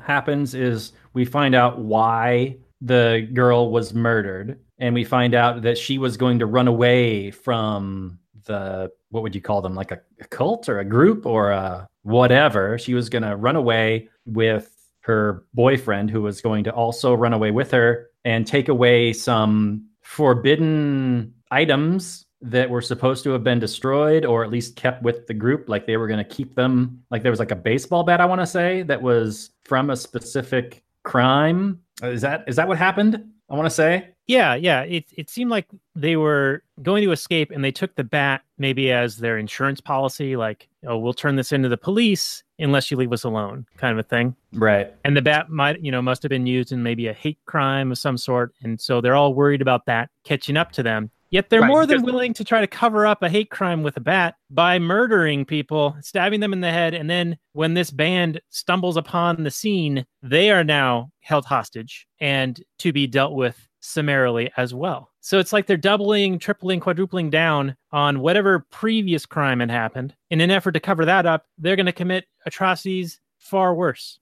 [0.00, 5.78] happens, is we find out why the girl was murdered, and we find out that
[5.78, 10.00] she was going to run away from the what would you call them, like a,
[10.20, 12.78] a cult or a group or a whatever.
[12.78, 17.32] She was going to run away with her boyfriend, who was going to also run
[17.32, 23.58] away with her and take away some forbidden items that were supposed to have been
[23.58, 27.02] destroyed or at least kept with the group like they were going to keep them
[27.10, 29.96] like there was like a baseball bat i want to say that was from a
[29.96, 34.82] specific crime uh, is that is that what happened i want to say Yeah, yeah.
[34.82, 38.92] It it seemed like they were going to escape and they took the bat maybe
[38.92, 43.12] as their insurance policy, like, oh, we'll turn this into the police unless you leave
[43.12, 44.34] us alone, kind of a thing.
[44.52, 47.38] right And the bat might, you know, must have been used in maybe a hate
[47.46, 48.54] crime of some sort.
[48.62, 51.10] And so they're all worried about that catching up to them.
[51.32, 53.96] Yet they're Right, more than willing to try to cover up a hate crime with
[53.96, 56.92] a bat by murdering people, stabbing them in the head.
[56.92, 62.62] And then when this band stumbles upon the scene, they are now held hostage and
[62.80, 65.10] to be dealt with summarily as well.
[65.20, 70.14] So it's like they're doubling, tripling, quadrupling down on whatever previous crime had happened.
[70.28, 74.18] In an effort to cover that up, they're going to commit atrocities far worse.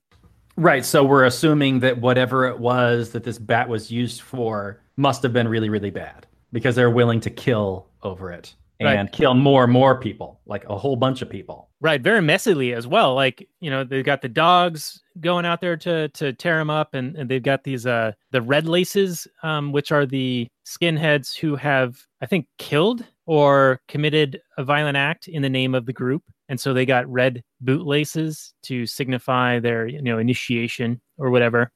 [0.57, 5.23] right so we're assuming that whatever it was that this bat was used for must
[5.23, 8.95] have been really really bad because they're willing to kill over it Right.
[8.97, 12.75] and kill more and more people like a whole bunch of people Right, very messily
[12.77, 13.15] as well.
[13.15, 16.93] Like you know, they've got the dogs going out there to to tear them up,
[16.93, 21.57] and, and they've got these uh the red laces, um, which are the skinheads who
[21.57, 26.23] have I think killed or committed a violent act in the name of the group,
[26.51, 31.73] and so they got red bootlaces to signify their you know initiation or whatever.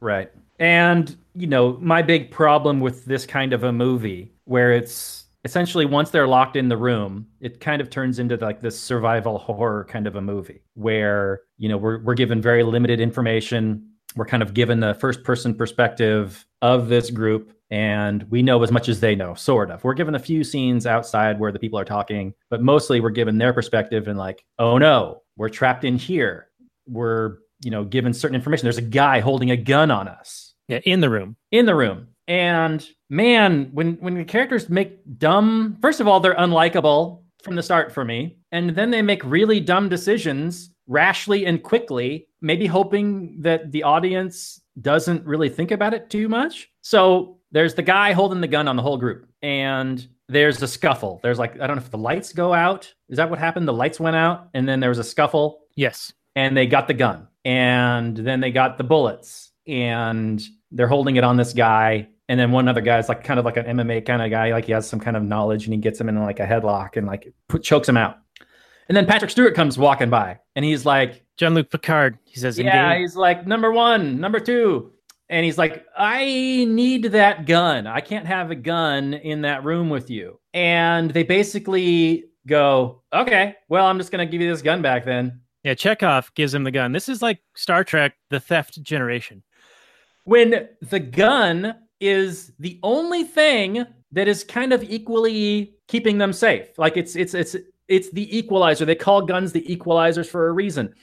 [0.00, 0.30] Right.
[0.58, 5.84] And, you know, my big problem with this kind of a movie where it's essentially
[5.84, 9.84] once they're locked in the room, it kind of turns into like this survival horror
[9.84, 13.86] kind of a movie where, you know, we're we're given very limited information.
[14.16, 18.72] We're kind of given the first person perspective of this group and we know as
[18.72, 19.84] much as they know, sort of.
[19.84, 23.36] We're given a few scenes outside where the people are talking, but mostly we're given
[23.36, 26.48] their perspective and like, oh no, we're trapped in here.
[26.88, 28.64] We're, you know, given certain information.
[28.64, 31.36] There's a guy holding a gun on us Yeah, in the room.
[31.52, 32.08] in the room.
[32.28, 37.62] And man, when when the characters make dumb, first of all, they're unlikable from the
[37.62, 38.36] start for me.
[38.50, 44.60] And then they make really dumb decisions rashly and quickly, maybe hoping that the audience
[44.80, 46.68] doesn't really think about it too much.
[46.82, 51.20] So there's the guy holding the gun on the whole group, and there's a scuffle.
[51.22, 52.92] There's like, I don't know if the lights go out.
[53.08, 53.68] Is that what happened?
[53.68, 56.12] The lights went out, and then there was a scuffle, Yes.
[56.34, 61.24] and they got the gun, and then they got the bullets, and they're holding it
[61.24, 62.08] on this guy.
[62.28, 64.50] And then one other guy is like kind of like an MMA kind of guy,
[64.50, 66.96] like he has some kind of knowledge, and he gets him in like a headlock
[66.96, 68.18] and like put, chokes him out.
[68.88, 72.18] And then Patrick Stewart comes walking by, and he's like, Jean Luc Picard.
[72.24, 74.92] He says, yeah, he's like number one, number two.
[75.28, 77.86] And he's like, I need that gun.
[77.86, 80.38] I can't have a gun in that room with you.
[80.54, 85.04] And they basically go, okay, well, I'm just going to give you this gun back
[85.04, 85.40] then.
[85.64, 86.92] Yeah, Chekov gives him the gun.
[86.92, 89.42] This is like Star Trek: The Theft Generation.
[90.26, 96.78] When the gun is the only thing that is kind of equally keeping them safe.
[96.78, 97.56] Like it's it's it's
[97.88, 98.84] it's the equalizer.
[98.84, 100.94] They call guns the equalizers for a reason.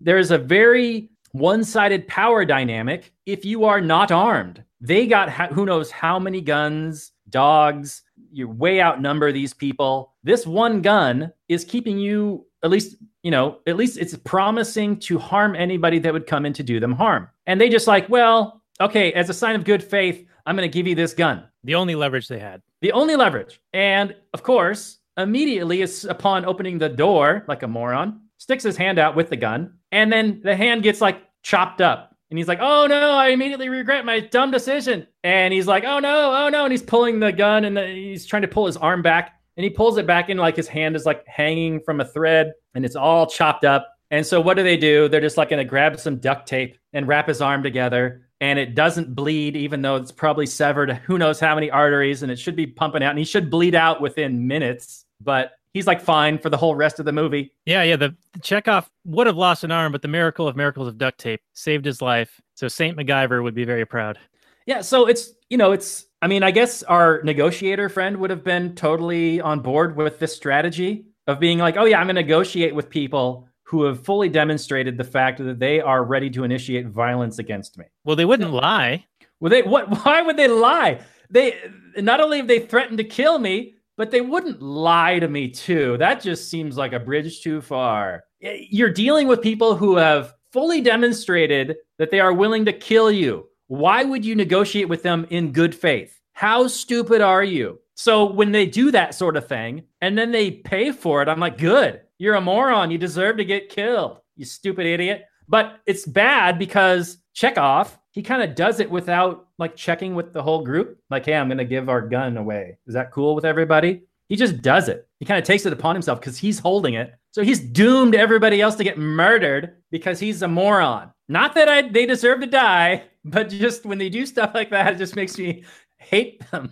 [0.00, 4.64] There's a very one-sided power dynamic if you are not armed.
[4.80, 10.14] They got ha- who knows how many guns, dogs, you way outnumber these people.
[10.24, 15.18] This one gun is keeping you at least, you know, at least it's promising to
[15.18, 17.28] harm anybody that would come in to do them harm.
[17.46, 20.72] And they just like, well, okay, as a sign of good faith, I'm going to
[20.72, 21.44] give you this gun.
[21.64, 22.62] The only leverage they had.
[22.80, 23.60] The only leverage.
[23.72, 28.98] And of course, immediately is upon opening the door, like a moron, sticks his hand
[28.98, 32.16] out with the gun, and then the hand gets like chopped up.
[32.30, 35.06] And he's like, oh no, I immediately regret my dumb decision.
[35.24, 36.64] And he's like, oh no, oh no.
[36.64, 39.34] And he's pulling the gun and the, he's trying to pull his arm back.
[39.56, 42.52] And he pulls it back in like his hand is like hanging from a thread
[42.74, 43.88] and it's all chopped up.
[44.12, 45.08] And so what do they do?
[45.08, 48.28] They're just like going to grab some duct tape and wrap his arm together.
[48.40, 52.32] And it doesn't bleed, even though it's probably severed who knows how many arteries and
[52.32, 53.10] it should be pumping out.
[53.10, 55.04] And he should bleed out within minutes.
[55.20, 57.52] But he's like fine for the whole rest of the movie.
[57.66, 57.96] Yeah, yeah.
[57.96, 61.18] The, the Chekov would have lost an arm, but the miracle of miracles of duct
[61.18, 62.40] tape saved his life.
[62.54, 64.18] So Saint MacGyver would be very proud.
[64.66, 68.44] Yeah, so it's you know it's I mean I guess our negotiator friend would have
[68.44, 72.22] been totally on board with this strategy of being like, oh yeah, I'm going to
[72.22, 76.88] negotiate with people who have fully demonstrated the fact that they are ready to initiate
[76.88, 77.84] violence against me.
[78.02, 79.06] Well, they wouldn't lie.
[79.38, 80.04] Well, they what?
[80.04, 81.00] Why would they lie?
[81.30, 81.56] They
[81.96, 85.96] not only have they threatened to kill me, but they wouldn't lie to me too.
[85.98, 88.24] That just seems like a bridge too far.
[88.40, 93.46] You're dealing with people who have fully demonstrated that they are willing to kill you.
[93.68, 96.18] Why would you negotiate with them in good faith?
[96.32, 97.78] How stupid are you?
[97.94, 101.38] So when they do that sort of thing and then they pay for it, I'm
[101.38, 102.00] like, good.
[102.20, 102.90] You're a moron.
[102.90, 105.24] You deserve to get killed, you stupid idiot.
[105.48, 110.42] But it's bad because Chekov, he kind of does it without like checking with the
[110.42, 111.00] whole group.
[111.08, 112.76] Like, hey, I'm going to give our gun away.
[112.86, 114.02] Is that cool with everybody?
[114.28, 115.08] He just does it.
[115.18, 117.14] He kind of takes it upon himself because he's holding it.
[117.30, 121.10] So he's doomed everybody else to get murdered because he's a moron.
[121.30, 124.92] Not that I they deserve to die, but just when they do stuff like that,
[124.92, 125.64] it just makes me
[125.96, 126.70] hate them.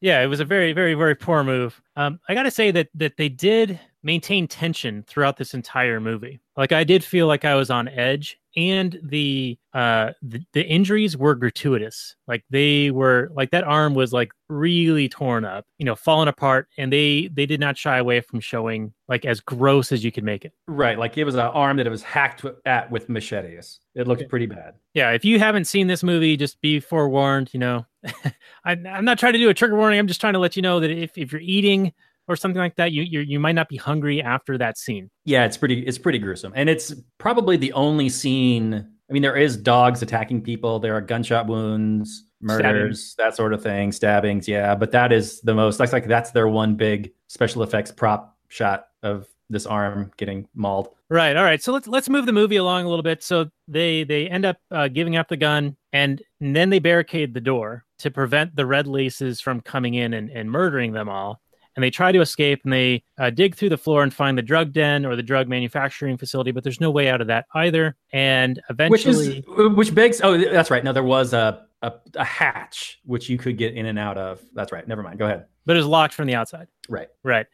[0.00, 1.80] Yeah, it was a very, very, very poor move.
[1.94, 6.40] Um, I got to say that that they did maintain tension throughout this entire movie.
[6.56, 11.16] Like I did feel like I was on edge, and the uh the, the injuries
[11.16, 12.14] were gratuitous.
[12.28, 16.68] Like they were like that arm was like really torn up, you know, falling apart,
[16.76, 20.24] and they they did not shy away from showing like as gross as you could
[20.24, 20.52] make it.
[20.66, 23.80] Right, like it was an arm that it was hacked at with machetes.
[23.94, 24.74] It looked pretty bad.
[24.92, 27.48] Yeah, if you haven't seen this movie, just be forewarned.
[27.54, 29.98] You know, I, I'm not trying to do a trigger warning.
[29.98, 31.94] I'm just trying to let you know that if, if you're eating
[32.28, 35.10] or something like that, you you you might not be hungry after that scene.
[35.24, 36.52] Yeah, it's pretty it's pretty gruesome.
[36.54, 41.00] And it's probably the only scene I mean there is dogs attacking people, there are
[41.00, 45.92] gunshot wounds, murders, that sort of thing, stabbings, yeah, but that is the most that's
[45.92, 50.88] like that's their one big special effects prop shot of this arm getting mauled.
[51.10, 51.36] Right.
[51.36, 51.62] All right.
[51.62, 53.22] So let's let's move the movie along a little bit.
[53.22, 57.34] So they they end up uh, giving up the gun, and, and then they barricade
[57.34, 61.41] the door to prevent the red laces from coming in and, and murdering them all.
[61.74, 64.42] And they try to escape, and they uh, dig through the floor and find the
[64.42, 67.96] drug den or the drug manufacturing facility, but there's no way out of that either.
[68.12, 70.84] And eventually Which is which begs oh that's right.
[70.84, 74.42] No, there was a, a a hatch which you could get in and out of.
[74.52, 74.86] That's right.
[74.86, 75.18] Never mind.
[75.18, 75.46] Go ahead.
[75.64, 76.68] but it's locked from the outside.
[76.90, 77.08] Right.
[77.22, 77.46] Right.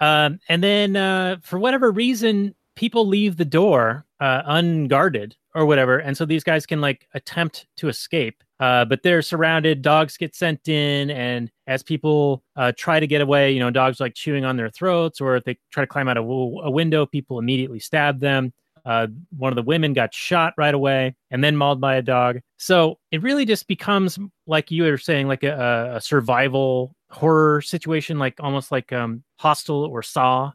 [0.00, 5.98] Um, and then uh, for whatever reason, people leave the door uh, unguarded or whatever.
[5.98, 8.43] And so these guys can like attempt to escape.
[8.60, 9.82] Uh, but they're surrounded.
[9.82, 11.10] Dogs get sent in.
[11.10, 14.70] And as people uh, try to get away, you know, dogs like chewing on their
[14.70, 18.20] throats, or if they try to climb out a, w- a window, people immediately stab
[18.20, 18.52] them.
[18.84, 19.06] Uh,
[19.38, 22.38] one of the women got shot right away and then mauled by a dog.
[22.58, 28.18] So it really just becomes like you were saying, like a, a survival horror situation,
[28.18, 30.52] like almost like um, Hostel or Saw.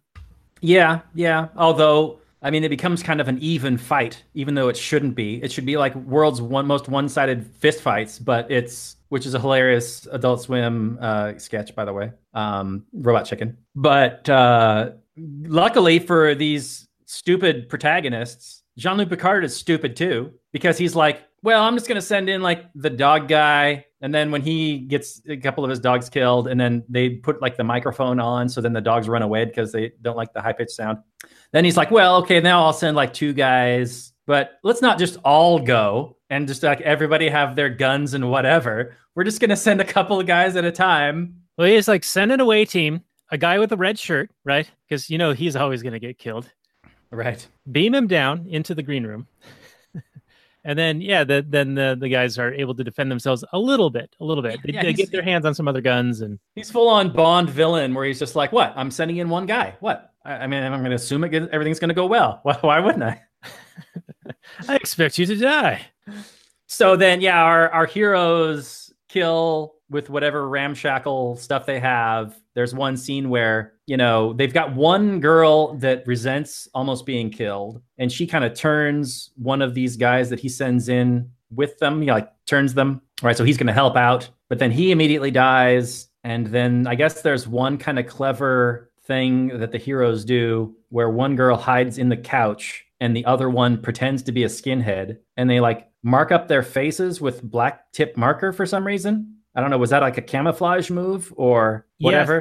[0.62, 1.48] Yeah, yeah.
[1.56, 5.44] Although, I mean, it becomes kind of an even fight, even though it shouldn't be.
[5.44, 9.40] It should be like world's one most one-sided fist fights, but it's which is a
[9.40, 12.12] hilarious Adult Swim uh, sketch, by the way.
[12.34, 13.58] Um, Robot Chicken.
[13.76, 21.24] But uh, luckily for these stupid protagonists, Jean-Luc Picard is stupid too because he's like,
[21.42, 25.22] well, I'm just gonna send in like the dog guy, and then when he gets
[25.28, 28.62] a couple of his dogs killed, and then they put like the microphone on, so
[28.62, 31.00] then the dogs run away because they don't like the high pitched sound.
[31.52, 35.18] Then he's like, well, okay, now I'll send like two guys, but let's not just
[35.24, 38.96] all go and just like everybody have their guns and whatever.
[39.16, 41.36] We're just gonna send a couple of guys at a time.
[41.58, 44.70] Well, he's like send an away team, a guy with a red shirt, right?
[44.88, 46.50] Because you know he's always going to get killed.
[47.12, 47.46] Right.
[47.72, 49.28] Beam him down into the green room,
[50.64, 53.90] and then yeah, the, then the the guys are able to defend themselves a little
[53.90, 54.60] bit, a little bit.
[54.64, 57.50] They, Yeah, they get their hands on some other guns, and He's full on Bond
[57.50, 58.74] villain where he's just like, what?
[58.76, 59.76] I'm sending in one guy.
[59.80, 60.14] What?
[60.26, 62.40] I, I mean, I'm gonna assume it, everything's gonna go well.
[62.44, 63.22] Why, why wouldn't I?
[64.68, 65.82] I expect you to die.
[66.68, 72.40] So then, yeah, our our heroes kill with whatever ramshackle stuff they have.
[72.54, 77.82] There's one scene where you know they've got one girl that resents almost being killed,
[77.98, 82.02] and she kind of turns one of these guys that he sends in with them.
[82.02, 83.02] you know, like turns them.
[83.22, 86.86] All right, so he's going to help out, but then he immediately dies, and then
[86.88, 91.58] I guess there's one kind of clever thing that the heroes do where one girl
[91.58, 95.60] hides in the couch and the other one pretends to be a skinhead and they
[95.60, 99.36] like mark up their faces with black tip marker for some reason.
[99.56, 101.88] I don't know, was that like a camouflage move or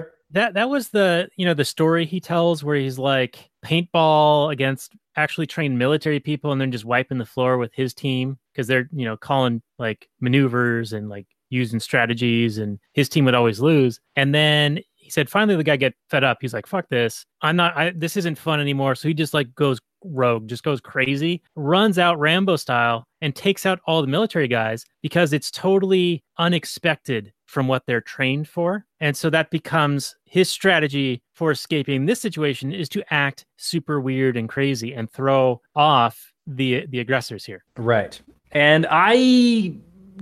[0.02, 0.08] Yes.
[0.30, 4.94] That that was the you know the story he tells where he's like paintball against
[5.16, 8.88] actually trained military people and then just wiping the floor with his team because they're
[8.92, 14.00] you know calling like maneuvers and like using strategies and his team would always lose.
[14.16, 16.38] And then he said finally the guy get fed up.
[16.40, 17.24] He's like fuck this.
[17.40, 18.94] I'm not I, this isn't fun anymore.
[18.94, 23.66] So he just like goes rogue just goes crazy runs out rambo style and takes
[23.66, 29.16] out all the military guys because it's totally unexpected from what they're trained for and
[29.16, 34.48] so that becomes his strategy for escaping this situation is to act super weird and
[34.48, 38.20] crazy and throw off the the aggressors here Right.
[38.52, 39.74] And I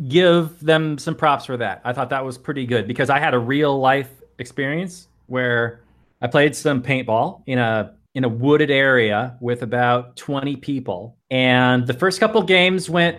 [0.09, 1.81] give them some props for that.
[1.85, 5.81] I thought that was pretty good because I had a real life experience where
[6.21, 11.17] I played some paintball in a in a wooded area with about 20 people.
[11.31, 13.19] And the first couple games went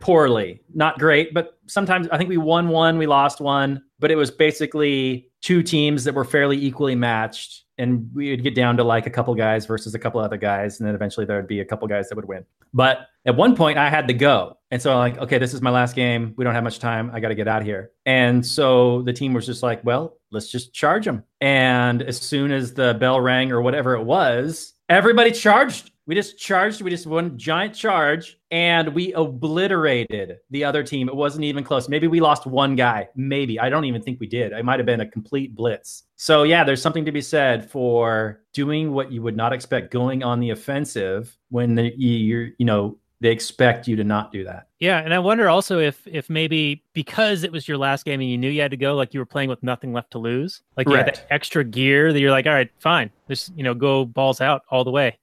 [0.00, 0.60] poorly.
[0.74, 4.30] Not great, but sometimes I think we won one, we lost one, but it was
[4.30, 9.06] basically two teams that were fairly equally matched and we would get down to like
[9.06, 11.64] a couple guys versus a couple other guys and then eventually there would be a
[11.64, 12.44] couple guys that would win.
[12.72, 14.58] But at one point I had to go.
[14.70, 16.34] And so I'm like, okay, this is my last game.
[16.36, 17.10] We don't have much time.
[17.12, 17.90] I got to get out of here.
[18.06, 21.24] And so the team was just like, well, let's just charge them.
[21.40, 25.90] And as soon as the bell rang or whatever it was, everybody charged.
[26.06, 26.82] We just charged.
[26.82, 31.08] We just one giant charge and we obliterated the other team.
[31.08, 31.88] It wasn't even close.
[31.88, 33.08] Maybe we lost one guy.
[33.16, 33.58] Maybe.
[33.58, 34.52] I don't even think we did.
[34.52, 36.04] It might have been a complete blitz.
[36.16, 40.22] So, yeah, there's something to be said for doing what you would not expect, going
[40.22, 44.68] on the offensive when the, you're, you know, they expect you to not do that.
[44.80, 48.28] Yeah, and I wonder also if if maybe because it was your last game and
[48.28, 50.60] you knew you had to go, like you were playing with nothing left to lose,
[50.76, 53.72] like you had that extra gear that you're like, all right, fine, just you know,
[53.72, 55.18] go balls out all the way.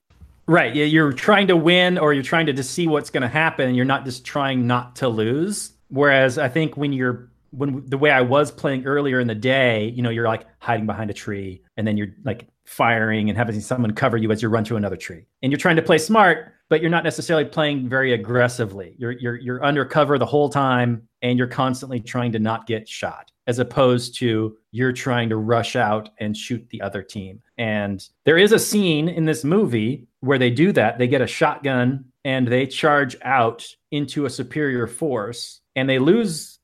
[0.52, 0.76] Right.
[0.76, 3.74] Yeah, You're trying to win or you're trying to just see what's going to happen.
[3.74, 5.72] You're not just trying not to lose.
[5.88, 9.88] Whereas I think when you're, when the way I was playing earlier in the day,
[9.95, 13.59] you know, you're like hiding behind a tree and then you're like firing and having
[13.59, 15.26] someone cover you as you run to another tree.
[15.43, 18.95] And you're trying to play smart, but you're not necessarily playing very aggressively.
[18.97, 22.88] You're, you're, you're under cover the whole time and you're constantly trying to not get
[22.88, 27.41] shot as opposed to you're trying to rush out and shoot the other team.
[27.57, 30.97] And there is a scene in this movie where they do that.
[30.97, 36.59] They get a shotgun and they charge out into a superior force and they lose,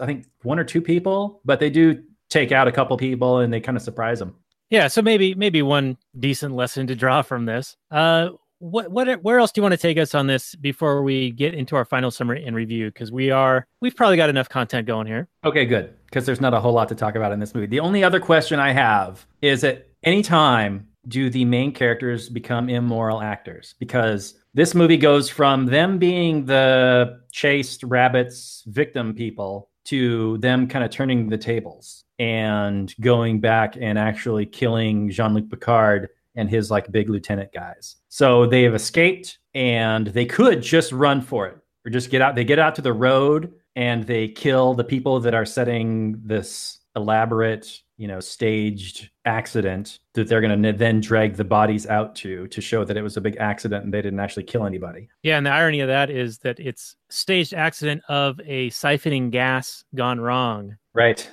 [0.00, 3.52] I think, one or two people, but they do take out a couple people and
[3.52, 4.36] they kind of surprise them.
[4.70, 7.76] Yeah, so maybe maybe one decent lesson to draw from this.
[7.90, 11.30] Uh, what what where else do you want to take us on this before we
[11.32, 12.86] get into our final summary and review?
[12.86, 15.28] Because we are we've probably got enough content going here.
[15.44, 15.94] Okay, good.
[16.06, 17.66] Because there's not a whole lot to talk about in this movie.
[17.66, 22.68] The only other question I have is at any time do the main characters become
[22.68, 23.74] immoral actors?
[23.78, 30.84] Because this movie goes from them being the chased rabbits victim people to them kind
[30.84, 36.92] of turning the tables and going back and actually killing Jean-Luc Picard and his like
[36.92, 37.96] big lieutenant guys.
[38.08, 42.36] So they have escaped and they could just run for it or just get out.
[42.36, 46.78] They get out to the road and they kill the people that are setting this
[46.94, 52.46] elaborate, you know, staged accident that they're going to then drag the bodies out to
[52.48, 55.08] to show that it was a big accident and they didn't actually kill anybody.
[55.22, 59.84] Yeah, and the irony of that is that it's staged accident of a siphoning gas
[59.94, 60.76] gone wrong.
[60.94, 61.30] Right.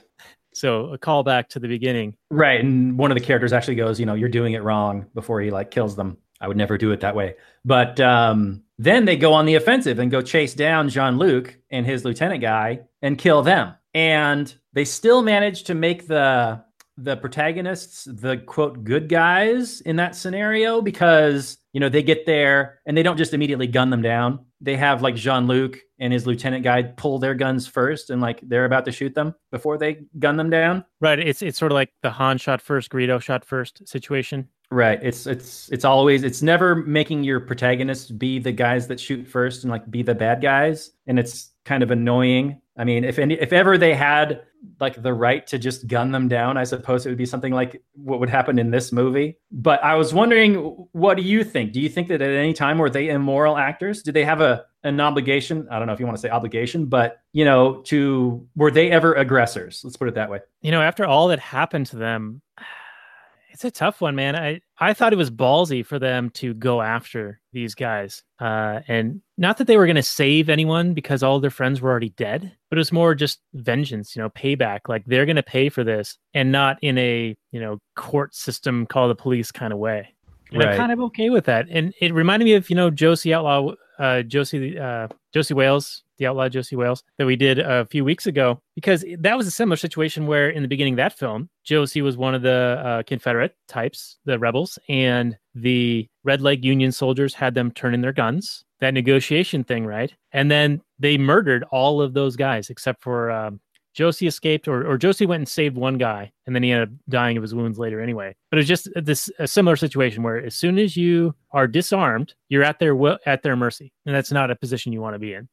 [0.54, 2.16] So a callback to the beginning.
[2.32, 2.60] Right.
[2.60, 5.52] And one of the characters actually goes, you know, you're doing it wrong before he
[5.52, 6.18] like kills them.
[6.42, 7.36] I would never do it that way.
[7.64, 11.86] But um, then they go on the offensive and go chase down Jean Luc and
[11.86, 13.74] his lieutenant guy and kill them.
[13.94, 16.64] And they still manage to make the
[16.98, 22.80] the protagonists the quote good guys in that scenario because you know they get there
[22.86, 26.64] and they don't just immediately gun them down they have like jean-luc and his lieutenant
[26.64, 30.38] guy pull their guns first and like they're about to shoot them before they gun
[30.38, 31.20] them down Right.
[31.20, 34.48] It's it's sort of like the Han shot first, Greedo shot first situation.
[34.72, 39.26] right it's it's it's always it's never making your protagonists be the guys that shoot
[39.28, 43.20] first and like be the bad guys and it's kind of annoying i mean if
[43.20, 44.42] any if ever they had
[44.80, 47.82] like the right to just gun them down i suppose it would be something like
[47.94, 49.38] what would happen in this movie.
[49.52, 50.56] But i was wondering
[50.92, 51.74] what do you think?
[51.74, 54.02] Do you think that at any time were they immoral actors?
[54.02, 55.68] Did they have a an obligation?
[55.70, 58.92] I don't know if you want to say obligation but you know to were they
[58.92, 59.82] ever aggressors?
[59.84, 60.40] Let's put it that way.
[60.62, 62.42] You know, after all that happened to them,
[63.52, 64.36] it's a tough one, man.
[64.36, 69.22] I I thought it was ballsy for them to go after these guys, uh, and
[69.38, 72.56] not that they were going to save anyone because all their friends were already dead,
[72.70, 74.82] but it was more just vengeance, you know, payback.
[74.88, 78.86] Like they're going to pay for this, and not in a you know court system,
[78.86, 80.14] call the police kind of way.
[80.52, 81.66] And I'm kind of okay with that.
[81.70, 85.08] And it reminded me of you know Josey Outlaw, uh, Josey uh,
[85.38, 89.38] Josey Wales, the Outlaw Josey Wales that we did a few weeks ago, because that
[89.38, 92.42] was a similar situation where in the beginning of that film, Josey was one of
[92.42, 97.94] the uh, Confederate types, the rebels, and the Red Leg Union soldiers had them turn
[97.94, 98.66] in their guns.
[98.80, 100.12] That negotiation thing, right?
[100.32, 103.60] And then they murdered all of those guys except for um,
[103.98, 106.96] Josey escaped, or, or Josey went and saved one guy, and then he ended up
[107.10, 108.36] dying of his wounds later anyway.
[108.52, 112.36] But it was just this a similar situation where as soon as you are disarmed,
[112.48, 115.20] you're at their will, at their mercy, and that's not a position you want to
[115.20, 115.50] be in.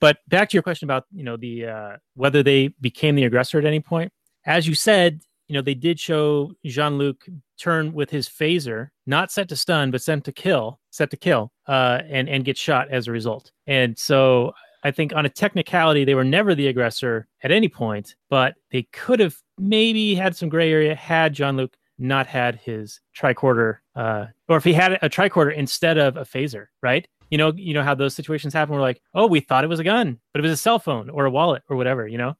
[0.00, 3.60] But back to your question about you know the uh, whether they became the aggressor
[3.60, 4.12] at any point,
[4.44, 7.24] as you said, you know they did show Jean Luc
[7.60, 11.52] turn with his phaser, not set to stun, but sent to kill, set to kill,
[11.68, 13.52] uh, and and get shot as a result.
[13.68, 14.52] And so
[14.84, 18.82] I think on a technicality, they were never the aggressor at any point, but they
[18.92, 24.26] could have maybe had some gray area had Jean Luc not had his tricorder, uh,
[24.48, 27.08] or if he had a tricorder instead of a phaser, right?
[27.30, 28.74] You know, you know how those situations happen.
[28.74, 31.08] We're like, oh, we thought it was a gun, but it was a cell phone
[31.08, 32.06] or a wallet or whatever.
[32.06, 32.36] You know,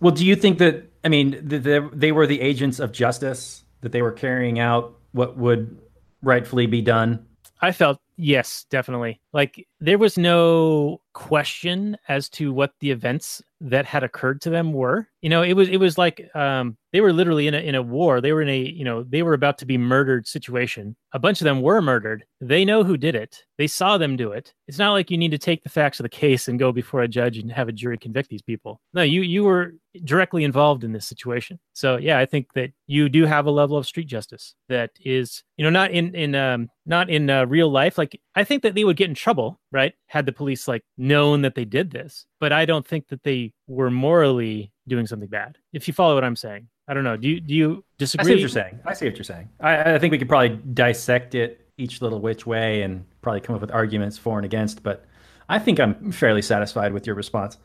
[0.00, 3.64] Well, do you think that I mean th- th- they were the agents of justice
[3.82, 5.78] that they were carrying out what would
[6.22, 7.26] rightfully be done?
[7.60, 9.20] I felt yes, definitely.
[9.32, 14.72] Like there was no question as to what the events that had occurred to them
[14.72, 15.08] were.
[15.22, 17.82] You know, it was it was like um they were literally in a in a
[17.82, 18.20] war.
[18.20, 20.94] They were in a, you know, they were about to be murdered situation.
[21.12, 22.24] A bunch of them were murdered.
[22.40, 23.44] They know who did it.
[23.56, 24.52] They saw them do it.
[24.68, 27.00] It's not like you need to take the facts of the case and go before
[27.00, 28.80] a judge and have a jury convict these people.
[28.92, 29.74] No, you you were
[30.04, 31.58] directly involved in this situation.
[31.72, 35.42] So yeah, I think that you do have a level of street justice that is,
[35.56, 37.96] you know, not in in um not in uh, real life.
[37.96, 39.94] Like I think that they would get in trouble, right?
[40.06, 43.52] Had the police like known that they did this, but I don't think that they
[43.66, 45.58] were morally doing something bad.
[45.72, 47.16] If you follow what I'm saying, I don't know.
[47.16, 48.24] Do you do you disagree?
[48.24, 48.80] I see what you're saying.
[48.84, 49.48] I see what you're saying.
[49.60, 53.54] I, I think we could probably dissect it each little which way and probably come
[53.54, 54.82] up with arguments for and against.
[54.82, 55.04] But
[55.48, 57.58] I think I'm fairly satisfied with your response.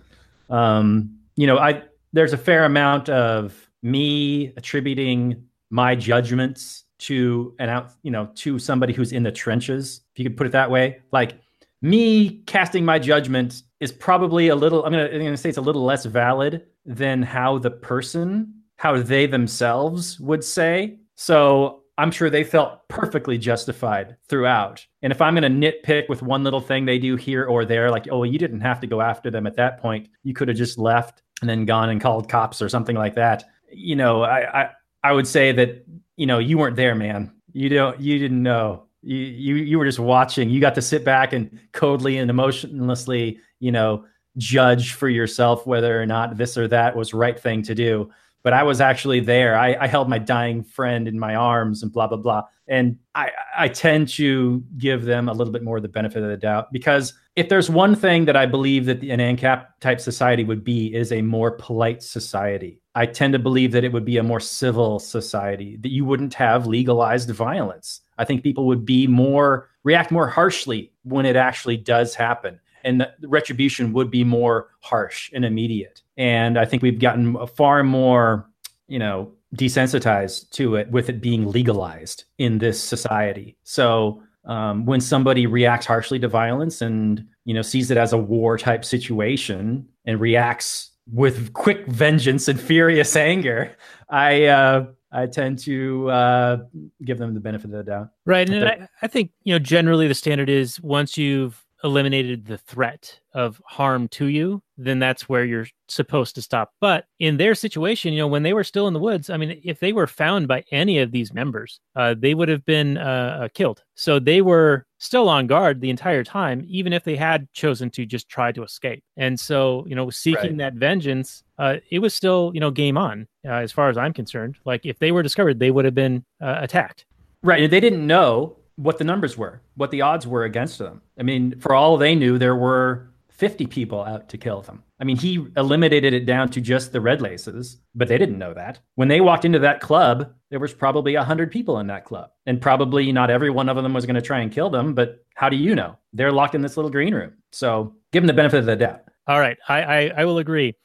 [0.49, 1.83] Um, you know, I
[2.13, 8.59] there's a fair amount of me attributing my judgments to an out, you know, to
[8.59, 11.01] somebody who's in the trenches, if you could put it that way.
[11.11, 11.39] Like
[11.81, 14.85] me casting my judgment is probably a little.
[14.85, 19.25] I'm gonna, gonna say it's a little less valid than how the person, how they
[19.25, 20.99] themselves would say.
[21.15, 24.85] So I'm sure they felt perfectly justified throughout.
[25.01, 28.07] And if I'm to nitpick with one little thing they do here or there, like,
[28.09, 30.09] oh, you didn't have to go after them at that point.
[30.23, 33.43] You could have just left and then gone and called cops or something like that.
[33.71, 34.69] You know, I, I,
[35.03, 35.85] I would say that,
[36.17, 37.33] you know, you weren't there, man.
[37.53, 38.87] You don't, you didn't know.
[39.03, 40.49] You, you, were just watching.
[40.49, 44.05] You got to sit back and coldly and emotionlessly, you know,
[44.37, 48.11] judge for yourself whether or not this or that was right thing to do
[48.43, 49.57] but I was actually there.
[49.57, 52.43] I, I, held my dying friend in my arms and blah blah blah.
[52.67, 56.37] And I, I tend to give them a little bit more the benefit of the
[56.37, 60.63] doubt because if there's one thing that I believe that an ANCAP type society would
[60.63, 62.81] be is a more polite society.
[62.93, 66.33] I tend to believe that it would be a more civil society, that you wouldn't
[66.33, 68.01] have legalized violence.
[68.21, 73.01] I think people would be more react more harshly when it actually does happen and
[73.01, 76.01] the retribution would be more harsh and immediate.
[76.17, 78.51] And I think we've gotten far more
[78.91, 83.55] you know, desensitized to it with it being legalized in this society.
[83.63, 88.17] So um, when somebody reacts harshly to violence and you know sees it as a
[88.17, 93.73] war type situation and reacts with quick vengeance and furious anger,
[94.09, 96.57] I uh, I tend to uh,
[97.03, 98.09] give them the benefit of the doubt.
[98.25, 98.49] Right.
[98.49, 103.19] And I, I think, you know, generally the standard is once you've eliminated the threat
[103.33, 106.73] of harm to you, then that's where you're supposed to stop.
[106.79, 109.59] But in their situation, you know, when they were still in the woods, I mean,
[109.63, 113.39] if they were found by any of these members, uh, they would have been uh,
[113.43, 113.83] uh, killed.
[113.95, 118.05] So they were still on guard the entire time, even if they had chosen to
[118.05, 119.03] just try to escape.
[119.17, 120.57] And so, you know, seeking Right.
[120.57, 124.13] that vengeance, uh, it was still, you know, game on uh, as far as I'm
[124.13, 124.57] concerned.
[124.65, 127.05] Like if they were discovered, they would have been uh, attacked.
[127.43, 127.69] Right.
[127.69, 131.03] They didn't know what the numbers were, what the odds were against them.
[131.19, 134.81] I mean, for all they knew, there were 50 people out to kill them.
[134.99, 138.55] I mean, he eliminated it down to just the red laces, but they didn't know
[138.55, 138.79] that.
[138.95, 142.31] When they walked into that club, there was probably 100 people in that club.
[142.47, 145.23] And probably not every one of them was going to try and kill them, but
[145.35, 145.97] how do you know?
[146.11, 147.33] They're locked in this little green room.
[147.51, 149.01] So give them the benefit of the doubt.
[149.27, 150.75] All right, I, I I will agree.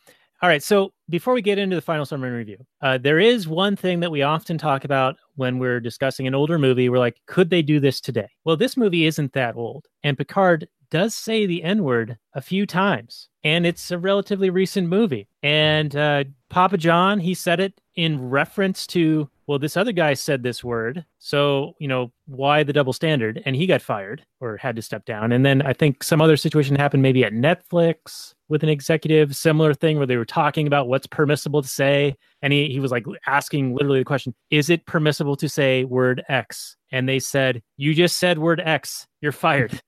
[0.42, 3.74] All right, so before we get into the final summary review, uh, there is one
[3.74, 6.90] thing that we often talk about when we're discussing an older movie.
[6.90, 8.28] We're like, could they do this today?
[8.44, 12.66] Well, this movie isn't that old, and Picard does say the N word a few
[12.66, 15.26] times, and it's a relatively recent movie.
[15.42, 20.42] And uh, Papa John, he said it in reference to, well, this other guy said
[20.42, 23.42] this word, so you know why the double standard?
[23.46, 25.32] And he got fired or had to step down.
[25.32, 29.74] And then I think some other situation happened, maybe at Netflix with an executive, similar
[29.74, 32.16] thing where they were talking about what's permissible to say.
[32.42, 36.22] And he, he was like asking literally the question, is it permissible to say word
[36.28, 36.76] X?
[36.92, 39.80] And they said, you just said word X, you're fired.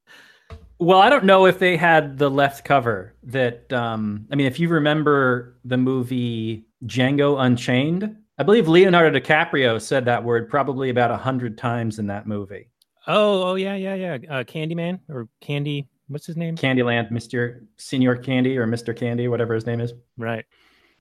[0.82, 4.59] Well, I don't know if they had the left cover that um I mean if
[4.59, 11.11] you remember the movie Django Unchained, I believe Leonardo DiCaprio said that word probably about
[11.11, 12.70] a hundred times in that movie.
[13.07, 14.14] oh, oh yeah, yeah, yeah.
[14.30, 16.56] Uh, Candyman or Candy, what's his name?
[16.56, 17.64] Candyland, Mr.
[17.76, 18.94] Senior Candy or Mr.
[18.96, 19.92] Candy, whatever his name is.
[20.18, 20.44] right.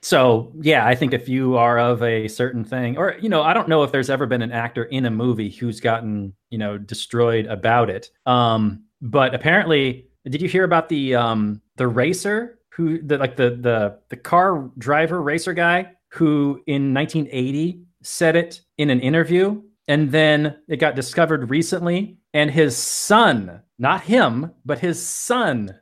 [0.01, 3.53] So yeah, I think if you are of a certain thing, or you know, I
[3.53, 6.78] don't know if there's ever been an actor in a movie who's gotten you know
[6.78, 8.10] destroyed about it.
[8.26, 13.57] Um, but apparently, did you hear about the um the racer who the like the
[13.62, 20.12] the the car driver racer guy who in 1980 said it in an interview, and
[20.12, 25.74] then it got discovered recently, and his son, not him, but his son,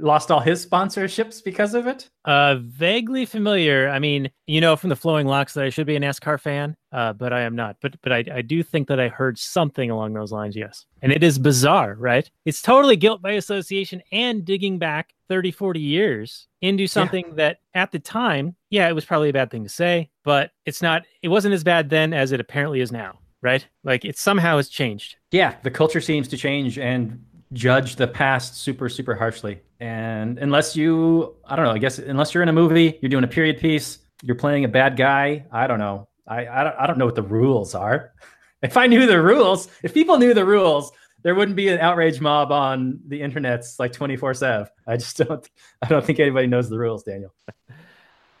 [0.00, 2.08] lost all his sponsorships because of it.
[2.24, 3.88] Uh, vaguely familiar.
[3.88, 6.76] I mean, you know, from the flowing locks that I should be a NASCAR fan,
[6.92, 7.76] uh, but I am not.
[7.80, 10.56] But but I, I do think that I heard something along those lines.
[10.56, 12.28] Yes, and it is bizarre, right?
[12.44, 17.92] It's totally guilt by association and digging back 30, 40 years into something that at
[17.92, 21.04] the time, yeah, it was probably a bad thing to say, but it's not.
[21.22, 23.66] It wasn't as bad then as it apparently is now, right?
[23.84, 25.16] Like it somehow has changed.
[25.30, 29.60] Yeah, the culture seems to change and judge the past super, super harshly.
[29.80, 33.24] And unless you, I don't know, I guess unless you're in a movie, you're doing
[33.24, 35.46] a period piece, you're playing a bad guy.
[35.52, 36.08] I don't know.
[36.26, 38.12] I I don't, I don't know what the rules are.
[38.60, 40.90] If I knew the rules, if people knew the rules,
[41.22, 44.66] there wouldn't be an outrage mob on the internets like 24 7.
[44.84, 45.48] I just don't,
[45.80, 47.32] I don't think anybody knows the rules, Daniel.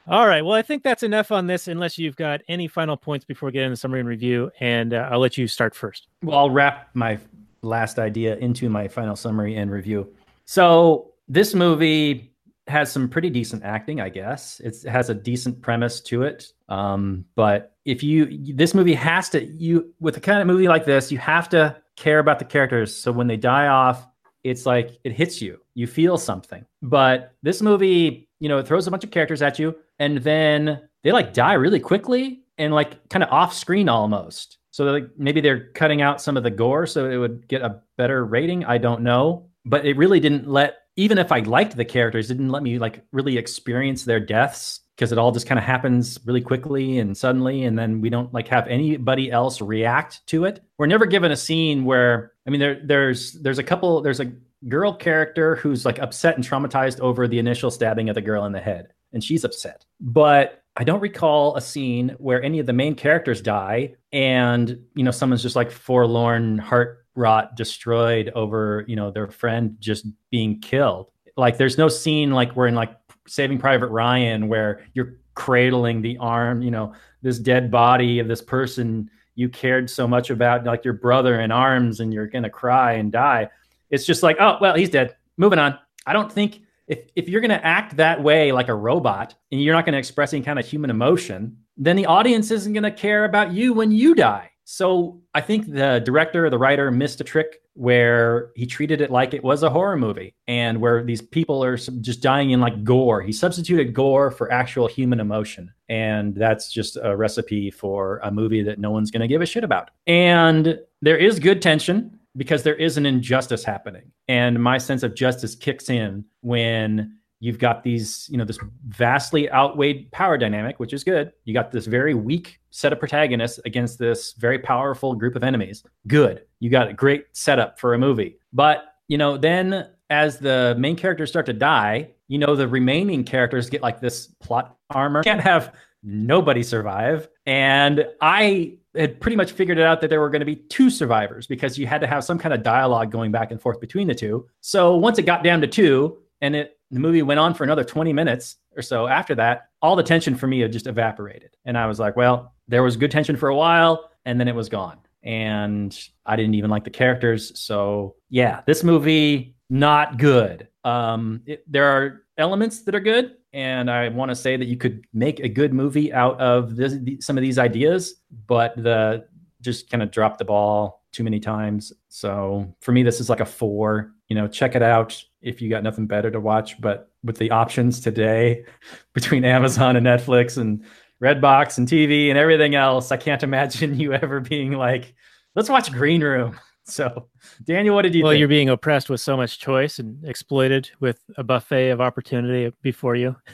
[0.08, 0.42] All right.
[0.42, 3.52] Well, I think that's enough on this, unless you've got any final points before we
[3.52, 4.50] get into the summary and review.
[4.58, 6.08] And uh, I'll let you start first.
[6.22, 7.18] Well, I'll wrap my
[7.62, 10.12] last idea into my final summary and review.
[10.44, 12.32] So, this movie
[12.68, 14.60] has some pretty decent acting, I guess.
[14.64, 16.52] It's, it has a decent premise to it.
[16.68, 20.84] Um, but if you, this movie has to, you, with a kind of movie like
[20.84, 22.94] this, you have to care about the characters.
[22.94, 24.06] So when they die off,
[24.44, 25.58] it's like it hits you.
[25.74, 26.64] You feel something.
[26.82, 30.88] But this movie, you know, it throws a bunch of characters at you and then
[31.02, 34.58] they like die really quickly and like kind of off screen almost.
[34.78, 37.80] So like maybe they're cutting out some of the gore so it would get a
[37.96, 38.64] better rating.
[38.64, 39.48] I don't know.
[39.64, 42.78] But it really didn't let even if I liked the characters, it didn't let me
[42.78, 47.16] like really experience their deaths because it all just kind of happens really quickly and
[47.16, 50.62] suddenly and then we don't like have anybody else react to it.
[50.78, 54.32] We're never given a scene where I mean there there's there's a couple there's a
[54.68, 58.52] girl character who's like upset and traumatized over the initial stabbing of the girl in
[58.52, 59.84] the head and she's upset.
[60.00, 65.02] But I don't recall a scene where any of the main characters die and you
[65.02, 70.60] know someone's just like forlorn, heart rot, destroyed over you know their friend just being
[70.60, 71.10] killed.
[71.36, 76.16] Like there's no scene like we're in like Saving Private Ryan where you're cradling the
[76.18, 80.84] arm, you know, this dead body of this person you cared so much about, like
[80.84, 83.48] your brother in arms, and you're gonna cry and die.
[83.90, 85.16] It's just like, oh well, he's dead.
[85.36, 85.76] Moving on.
[86.06, 89.62] I don't think if if you're going to act that way like a robot and
[89.62, 92.82] you're not going to express any kind of human emotion, then the audience isn't going
[92.82, 94.50] to care about you when you die.
[94.64, 99.10] So I think the director or the writer missed a trick where he treated it
[99.10, 102.84] like it was a horror movie and where these people are just dying in like
[102.84, 103.22] gore.
[103.22, 105.72] He substituted gore for actual human emotion.
[105.88, 109.46] And that's just a recipe for a movie that no one's going to give a
[109.46, 109.90] shit about.
[110.06, 114.10] And there is good tension because there is an injustice happening.
[114.28, 118.58] And my sense of justice kicks in when you've got these, you know, this
[118.88, 121.32] vastly outweighed power dynamic, which is good.
[121.44, 125.84] You got this very weak set of protagonists against this very powerful group of enemies.
[126.06, 126.42] Good.
[126.60, 128.38] You got a great setup for a movie.
[128.52, 133.24] But, you know, then as the main characters start to die, you know, the remaining
[133.24, 135.22] characters get like this plot armor.
[135.22, 137.28] Can't have nobody survive.
[137.48, 140.90] And I had pretty much figured it out that there were going to be two
[140.90, 144.06] survivors because you had to have some kind of dialogue going back and forth between
[144.06, 144.46] the two.
[144.60, 147.84] So once it got down to two and it the movie went on for another
[147.84, 151.56] 20 minutes or so after that, all the tension for me had just evaporated.
[151.64, 154.54] And I was like, well, there was good tension for a while and then it
[154.54, 154.98] was gone.
[155.22, 157.58] And I didn't even like the characters.
[157.58, 160.68] So, yeah, this movie not good.
[160.84, 164.76] Um it, there are elements that are good and I want to say that you
[164.76, 168.14] could make a good movie out of this, some of these ideas,
[168.46, 169.26] but the
[169.60, 171.92] just kind of dropped the ball too many times.
[172.08, 174.12] So for me, this is like a four.
[174.28, 176.80] You know, check it out if you got nothing better to watch.
[176.80, 178.64] But with the options today
[179.14, 180.84] between Amazon and Netflix and
[181.22, 185.14] Redbox and TV and everything else, I can't imagine you ever being like,
[185.54, 186.58] let's watch Green Room.
[186.88, 187.28] So,
[187.64, 188.38] Daniel, what did you well, think?
[188.38, 193.14] you're being oppressed with so much choice and exploited with a buffet of opportunity before
[193.14, 193.36] you.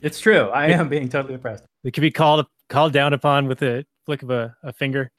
[0.00, 0.48] It's true.
[0.48, 1.62] I am being totally oppressed.
[1.84, 5.10] It could be called called down upon with a flick of a, a finger.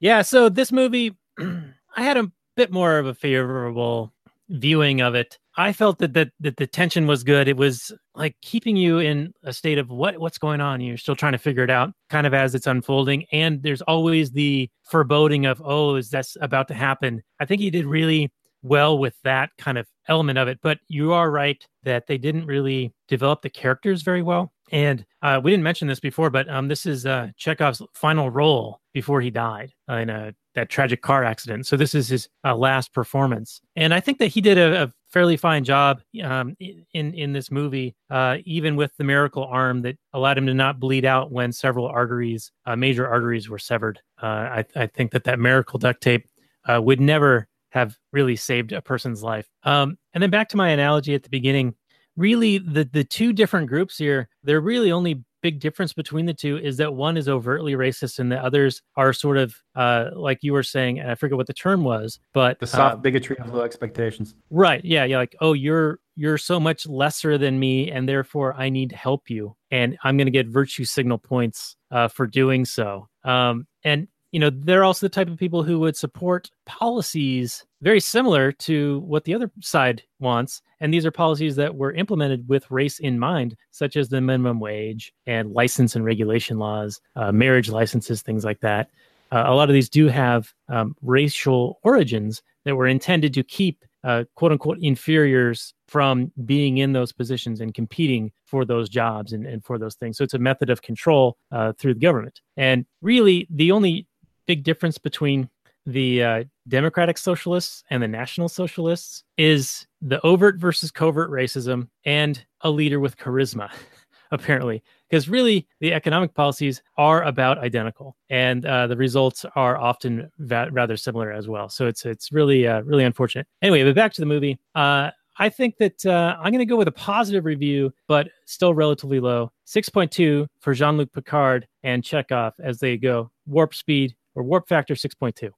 [0.00, 4.12] Yeah, so this movie, I had a bit more of a favorable
[4.48, 5.38] viewing of it.
[5.56, 7.46] I felt that that, that the tension was good.
[7.46, 10.80] It was like keeping you in a state of what what's going on.
[10.80, 13.26] You're still trying to figure it out, kind of as it's unfolding.
[13.32, 17.22] And there's always the foreboding of, oh, is that's about to happen?
[17.40, 18.32] I think he did really
[18.62, 20.58] well with that kind of element of it.
[20.62, 24.52] But you are right that they didn't really develop the characters very well.
[24.70, 28.80] And uh, we didn't mention this before, but um, this is uh, Chekov's final role
[28.94, 31.66] before he died in a that tragic car accident.
[31.66, 34.92] So this is his uh, last performance, and I think that he did a, a
[35.08, 39.96] fairly fine job um, in in this movie, uh, even with the miracle arm that
[40.12, 44.00] allowed him to not bleed out when several arteries, uh, major arteries, were severed.
[44.22, 46.26] Uh, I, I think that that miracle duct tape
[46.64, 49.48] uh, would never have really saved a person's life.
[49.64, 51.74] Um, and then back to my analogy at the beginning,
[52.16, 56.56] really the the two different groups here, they're really only big difference between the two
[56.56, 60.52] is that one is overtly racist and the others are sort of uh, like you
[60.52, 63.52] were saying and i forget what the term was but The uh, soft bigotry of
[63.52, 64.34] low expectations.
[64.50, 64.84] Right.
[64.84, 65.04] Yeah.
[65.04, 65.18] Yeah.
[65.18, 69.30] Like, oh, you're you're so much lesser than me, and therefore I need to help
[69.30, 73.08] you, and I'm going to get virtue signal points uh, for doing so.
[73.24, 78.00] Um, and you know, they're also the type of people who would support policies very
[78.00, 82.70] similar to what the other side wants, and these are policies that were implemented with
[82.70, 87.68] race in mind, such as the minimum wage and license and regulation laws, uh, marriage
[87.68, 88.88] licenses, things like that.
[89.30, 93.84] Uh, a lot of these do have um, racial origins that were intended to keep
[94.04, 99.46] uh, quote unquote inferiors from being in those positions and competing for those jobs and,
[99.46, 100.16] and for those things.
[100.16, 102.40] So it's a method of control uh, through the government.
[102.56, 104.06] And really, the only
[104.46, 105.48] big difference between
[105.86, 112.44] the uh, Democratic Socialists and the National Socialists is the overt versus covert racism and
[112.60, 113.70] a leader with charisma,
[114.30, 114.82] apparently.
[115.10, 120.68] Because really, the economic policies are about identical, and uh, the results are often va-
[120.70, 121.68] rather similar as well.
[121.68, 123.46] So it's it's really uh, really unfortunate.
[123.60, 124.58] Anyway, but back to the movie.
[124.74, 128.74] Uh, I think that uh, I'm going to go with a positive review, but still
[128.74, 129.50] relatively low.
[129.66, 133.30] 6.2 for Jean Luc Picard and Chekov as they go.
[133.46, 135.50] Warp speed or warp factor 6.2.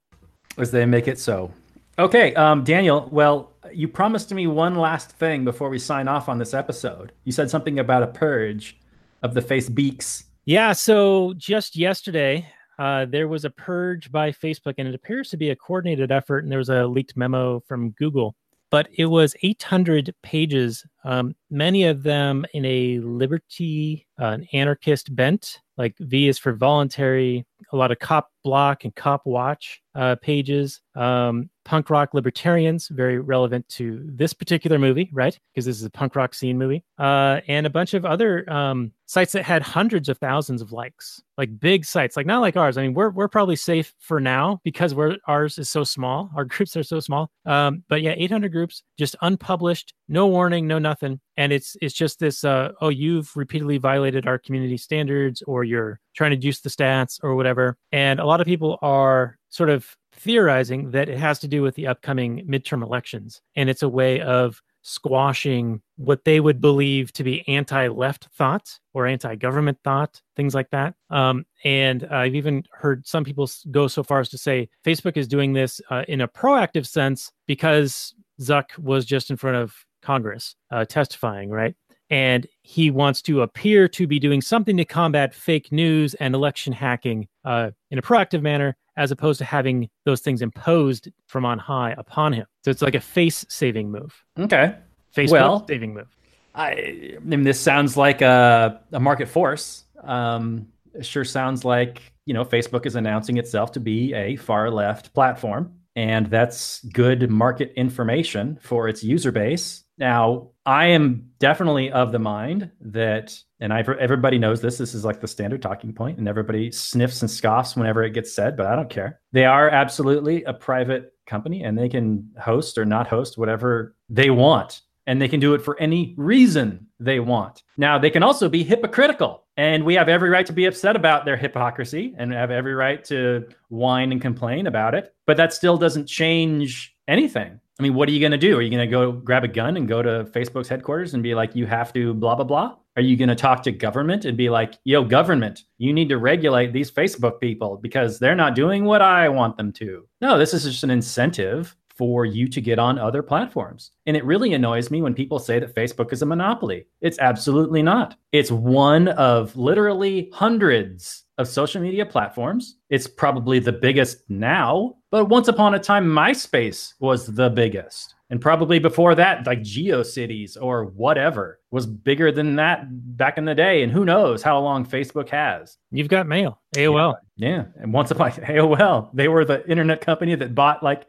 [0.57, 1.51] as they make it so.
[1.97, 3.07] Okay, um, Daniel.
[3.11, 7.13] Well, you promised me one last thing before we sign off on this episode.
[7.23, 8.77] You said something about a purge
[9.23, 10.25] of the face beaks.
[10.43, 12.47] Yeah, so just yesterday,
[12.77, 16.43] uh, there was a purge by Facebook, and it appears to be a coordinated effort.
[16.43, 18.35] And there was a leaked memo from Google,
[18.69, 25.15] but it was 800 pages, um, many of them in a liberty, uh, an anarchist
[25.15, 25.61] bent.
[25.77, 30.81] Like V is for voluntary, a lot of cop block and cop watch uh, pages.
[30.95, 35.37] Um, punk rock libertarians, very relevant to this particular movie, right?
[35.51, 36.83] Because this is a punk rock scene movie.
[36.99, 41.21] Uh, and a bunch of other um, sites that had hundreds of thousands of likes,
[41.37, 42.77] like big sites, like not like ours.
[42.77, 46.29] I mean, we're we're probably safe for now because we're ours is so small.
[46.35, 47.31] Our groups are so small.
[47.45, 52.19] Um, but yeah, 800 groups, just unpublished, no warning, no nothing, and it's it's just
[52.19, 52.43] this.
[52.43, 57.19] Uh, oh, you've repeatedly violated our community standards, or you're trying to juice the stats,
[57.23, 57.77] or whatever.
[57.91, 61.75] And a lot of people are sort of theorizing that it has to do with
[61.75, 67.23] the upcoming midterm elections, and it's a way of squashing what they would believe to
[67.23, 70.93] be anti-left thought or anti-government thought, things like that.
[71.09, 75.27] Um, and I've even heard some people go so far as to say Facebook is
[75.27, 80.55] doing this uh, in a proactive sense because Zuck was just in front of Congress
[80.69, 81.73] uh, testifying, right?
[82.09, 86.71] And he wants to appear to be doing something to combat fake news and election
[86.71, 91.57] hacking uh, in a proactive manner, as opposed to having those things imposed from on
[91.57, 92.45] high upon him.
[92.63, 94.13] So it's like a face-saving move.
[94.39, 94.75] Okay.
[95.11, 96.15] face well, saving move.
[96.53, 99.83] I, I mean, this sounds like a, a market force.
[100.03, 104.71] Um, it sure sounds like you know Facebook is announcing itself to be a far
[104.71, 109.83] left platform, and that's good market information for its user base.
[109.97, 114.77] Now, I am definitely of the mind that, and I everybody knows this.
[114.77, 118.33] This is like the standard talking point, and everybody sniffs and scoffs whenever it gets
[118.33, 119.19] said, but I don't care.
[119.31, 124.29] They are absolutely a private company, and they can host or not host whatever they
[124.29, 127.63] want and they can do it for any reason they want.
[127.77, 131.25] Now, they can also be hypocritical, and we have every right to be upset about
[131.25, 135.13] their hypocrisy and have every right to whine and complain about it.
[135.25, 137.59] But that still doesn't change anything.
[137.79, 138.57] I mean, what are you going to do?
[138.57, 141.35] Are you going to go grab a gun and go to Facebook's headquarters and be
[141.35, 142.75] like, you have to blah, blah, blah?
[142.95, 146.17] Are you going to talk to government and be like, yo, government, you need to
[146.17, 150.07] regulate these Facebook people because they're not doing what I want them to?
[150.21, 153.91] No, this is just an incentive for you to get on other platforms.
[154.05, 156.85] And it really annoys me when people say that Facebook is a monopoly.
[157.01, 158.15] It's absolutely not.
[158.31, 162.77] It's one of literally hundreds of social media platforms.
[162.89, 168.15] It's probably the biggest now, but once upon a time, MySpace was the biggest.
[168.29, 173.53] And probably before that, like GeoCities or whatever was bigger than that back in the
[173.53, 173.83] day.
[173.83, 175.77] And who knows how long Facebook has.
[175.91, 177.17] You've got mail, AOL.
[177.37, 177.65] Yeah.
[177.79, 181.05] And once upon AOL, they were the internet company that bought like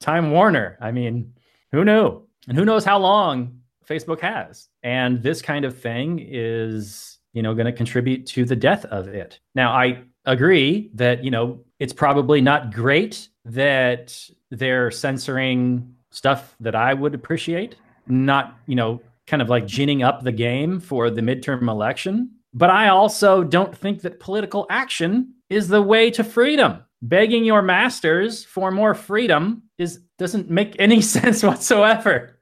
[0.00, 0.76] Time Warner.
[0.80, 1.34] I mean,
[1.70, 2.22] who knew?
[2.48, 4.68] And who knows how long Facebook has?
[4.82, 9.08] And this kind of thing is, you know, going to contribute to the death of
[9.08, 9.40] it.
[9.54, 14.18] Now, I agree that, you know, it's probably not great that
[14.50, 17.76] they're censoring stuff that I would appreciate,
[18.06, 22.30] not, you know, kind of like ginning up the game for the midterm election.
[22.54, 26.84] But I also don't think that political action is the way to freedom.
[27.02, 32.40] Begging your masters for more freedom is doesn't make any sense whatsoever.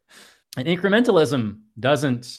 [0.57, 2.39] And incrementalism doesn't.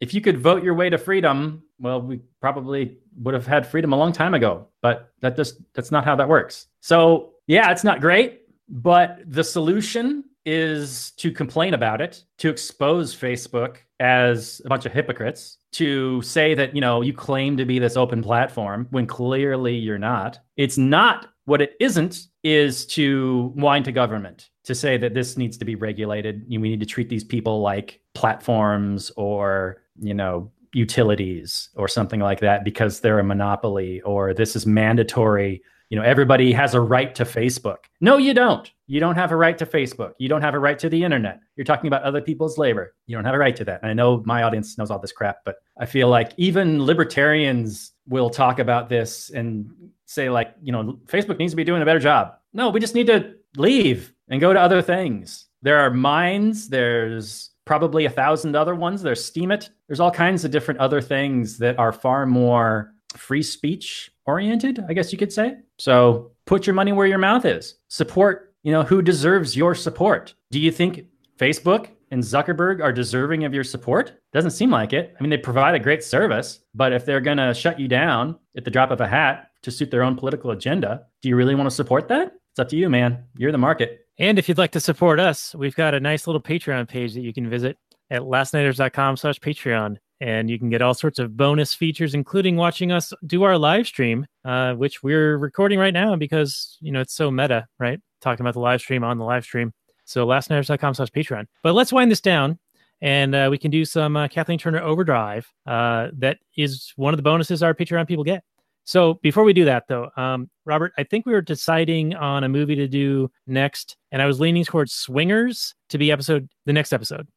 [0.00, 3.92] If you could vote your way to freedom, well, we probably would have had freedom
[3.92, 4.68] a long time ago.
[4.80, 6.66] But that just that's not how that works.
[6.80, 13.14] So yeah, it's not great, but the solution is to complain about it, to expose
[13.14, 17.78] Facebook as a bunch of hypocrites, to say that, you know, you claim to be
[17.78, 20.38] this open platform when clearly you're not.
[20.56, 25.56] It's not what it isn't is to whine to government to say that this needs
[25.56, 26.44] to be regulated.
[26.46, 32.40] We need to treat these people like platforms or, you know, utilities or something like
[32.40, 35.62] that because they're a monopoly or this is mandatory.
[35.88, 37.78] You know everybody has a right to facebook.
[38.02, 38.70] No you don't.
[38.86, 40.12] You don't have a right to facebook.
[40.18, 41.40] You don't have a right to the internet.
[41.56, 42.94] You're talking about other people's labor.
[43.06, 43.80] You don't have a right to that.
[43.80, 47.92] And i know my audience knows all this crap but i feel like even libertarians
[48.06, 49.70] will talk about this and
[50.04, 52.34] say like you know facebook needs to be doing a better job.
[52.52, 55.46] No we just need to leave and go to other things.
[55.62, 59.02] There are mines there's probably a thousand other ones.
[59.02, 64.10] There's Steemit, there's all kinds of different other things that are far more free speech
[64.26, 65.56] oriented i guess you could say.
[65.78, 67.74] So put your money where your mouth is.
[67.88, 70.34] Support you know who deserves your support?
[70.50, 71.06] Do you think
[71.38, 74.12] facebook and zuckerberg are deserving of your support?
[74.32, 75.14] Doesn't seem like it.
[75.18, 78.38] I mean they provide a great service but if they're going to shut you down
[78.56, 81.54] at the drop of a hat to suit their own political agenda do you really
[81.54, 82.34] want to support that?
[82.52, 83.24] It's up to you man.
[83.36, 86.42] You're the market And if you'd like to support us, we've got a nice little
[86.42, 87.78] Patreon page that you can visit
[88.10, 89.96] at lastnighters.com slash Patreon.
[90.20, 93.86] And you can get all sorts of bonus features, including watching us do our live
[93.86, 98.00] stream, uh, which we're recording right now because, you know, it's so meta, right?
[98.20, 99.72] Talking about the live stream on the live stream.
[100.04, 101.44] So lastnighters.com slash Patreon.
[101.62, 102.58] But let's wind this down
[103.00, 105.46] and uh, we can do some uh, Kathleen Turner overdrive.
[105.66, 108.42] Uh, that is one of the bonuses our Patreon people get.
[108.88, 112.48] So before we do that, though, um, Robert, I think we were deciding on a
[112.48, 116.94] movie to do next, and I was leaning towards Swingers to be episode the next
[116.94, 117.28] episode.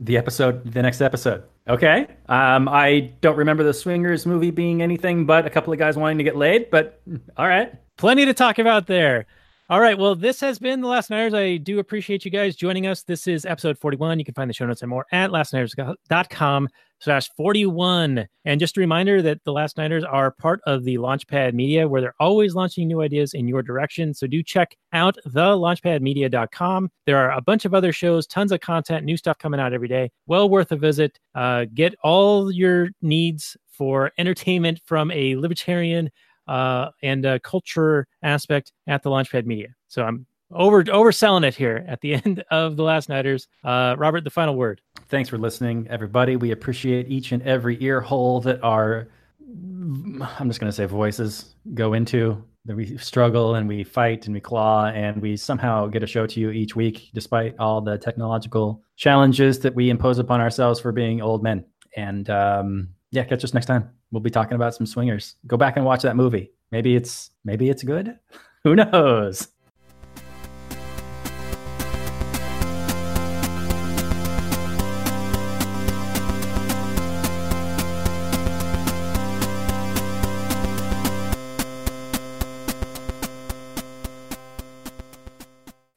[0.00, 1.44] The episode, the next episode.
[1.68, 2.08] Okay.
[2.28, 6.18] Um, I don't remember the Swingers movie being anything but a couple of guys wanting
[6.18, 7.00] to get laid, but
[7.36, 7.72] all right.
[7.98, 9.26] Plenty to talk about there.
[9.68, 9.98] All right.
[9.98, 11.34] Well, this has been The Last Nighters.
[11.34, 13.02] I do appreciate you guys joining us.
[13.02, 14.20] This is episode 41.
[14.20, 16.68] You can find the show notes and more at lastnighters.com
[17.00, 18.28] slash 41.
[18.44, 22.00] And just a reminder that The Last Nighters are part of the Launchpad Media, where
[22.00, 24.14] they're always launching new ideas in your direction.
[24.14, 26.88] So do check out the launchpadmedia.com.
[27.04, 29.88] There are a bunch of other shows, tons of content, new stuff coming out every
[29.88, 30.12] day.
[30.28, 31.18] Well worth a visit.
[31.34, 36.10] Uh, get all your needs for entertainment from a libertarian
[36.46, 39.68] uh, and a culture aspect at the Launchpad Media.
[39.88, 43.48] So I'm over overselling it here at the end of the Last Nighters.
[43.64, 44.80] Uh, Robert, the final word.
[45.08, 46.36] Thanks for listening, everybody.
[46.36, 49.08] We appreciate each and every ear hole that our,
[49.40, 52.42] I'm just going to say voices go into.
[52.64, 56.26] That we struggle and we fight and we claw and we somehow get a show
[56.26, 60.90] to you each week, despite all the technological challenges that we impose upon ourselves for
[60.90, 61.64] being old men.
[61.96, 63.95] And um, yeah, catch us next time.
[64.12, 65.34] We'll be talking about some swingers.
[65.46, 66.52] Go back and watch that movie.
[66.70, 68.18] Maybe it's maybe it's good.
[68.64, 69.48] Who knows?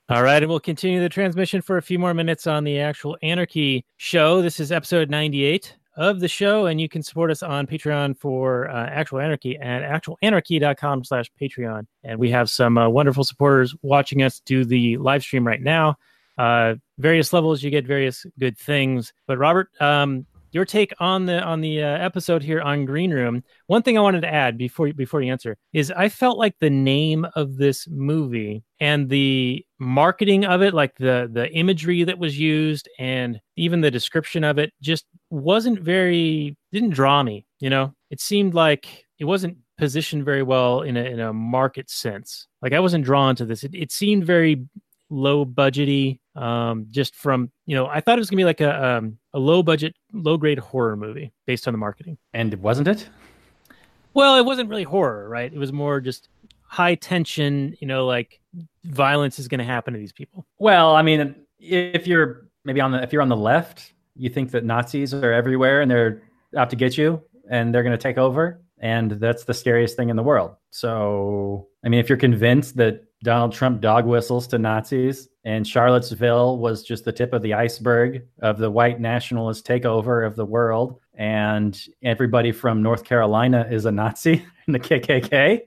[0.10, 3.16] All right, and we'll continue the transmission for a few more minutes on the actual
[3.22, 4.42] Anarchy show.
[4.42, 8.70] This is episode 98 of the show, and you can support us on Patreon for
[8.70, 11.86] uh, Actual Anarchy at actualanarchy.com slash Patreon.
[12.06, 15.98] And we have some uh, wonderful supporters watching us do the live stream right now.
[16.38, 19.12] Uh, various levels, you get various good things.
[19.28, 23.44] But Robert, um, your take on the on the uh, episode here on Green Room.
[23.68, 26.70] One thing I wanted to add before before you answer is I felt like the
[26.70, 32.38] name of this movie and the marketing of it, like the the imagery that was
[32.38, 37.46] used and even the description of it, just wasn't very didn't draw me.
[37.60, 41.90] You know, it seemed like it wasn't positioned very well in a in a market
[41.90, 42.48] sense.
[42.62, 43.64] Like I wasn't drawn to this.
[43.64, 44.66] It, it seemed very
[45.10, 48.86] low budgety um just from you know i thought it was gonna be like a
[48.98, 53.08] um, a low budget low grade horror movie based on the marketing And wasn't it?
[54.14, 56.30] well it wasn't really horror right it was more just
[56.64, 58.40] high tension you know like
[58.84, 63.02] violence is gonna happen to these people Well, I mean, if you're maybe on the
[63.04, 66.22] if you're on the left, you think that Nazis are everywhere and they're
[66.58, 70.10] out to get you and they're going to take over, and that's the scariest thing
[70.10, 70.56] in the world.
[70.70, 76.58] So, I mean, if you're convinced that Donald Trump dog whistles to Nazis and Charlottesville
[76.58, 81.00] was just the tip of the iceberg of the white nationalist takeover of the world,
[81.16, 85.62] and everybody from North Carolina is a Nazi in the KKK,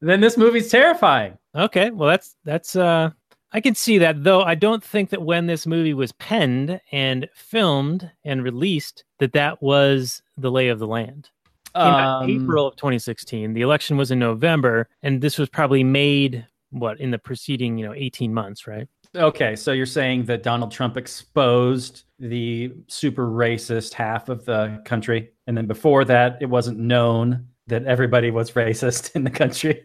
[0.00, 1.36] then this movie's terrifying.
[1.56, 3.10] okay well that's that's uh
[3.52, 7.28] i can see that though i don't think that when this movie was penned and
[7.34, 11.30] filmed and released that that was the lay of the land
[11.74, 13.52] Um, April of 2016.
[13.54, 17.86] The election was in November, and this was probably made what in the preceding you
[17.86, 18.86] know 18 months, right?
[19.16, 25.30] Okay, so you're saying that Donald Trump exposed the super racist half of the country,
[25.46, 29.84] and then before that, it wasn't known that everybody was racist in the country.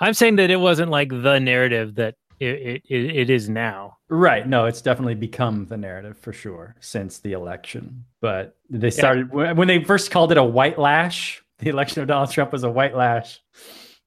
[0.00, 3.98] I'm saying that it wasn't like the narrative that it it, it, is now.
[4.08, 4.46] Right.
[4.46, 8.04] No, it's definitely become the narrative for sure since the election.
[8.20, 11.42] But they started when when they first called it a white lash.
[11.58, 13.40] The election of Donald Trump was a white lash.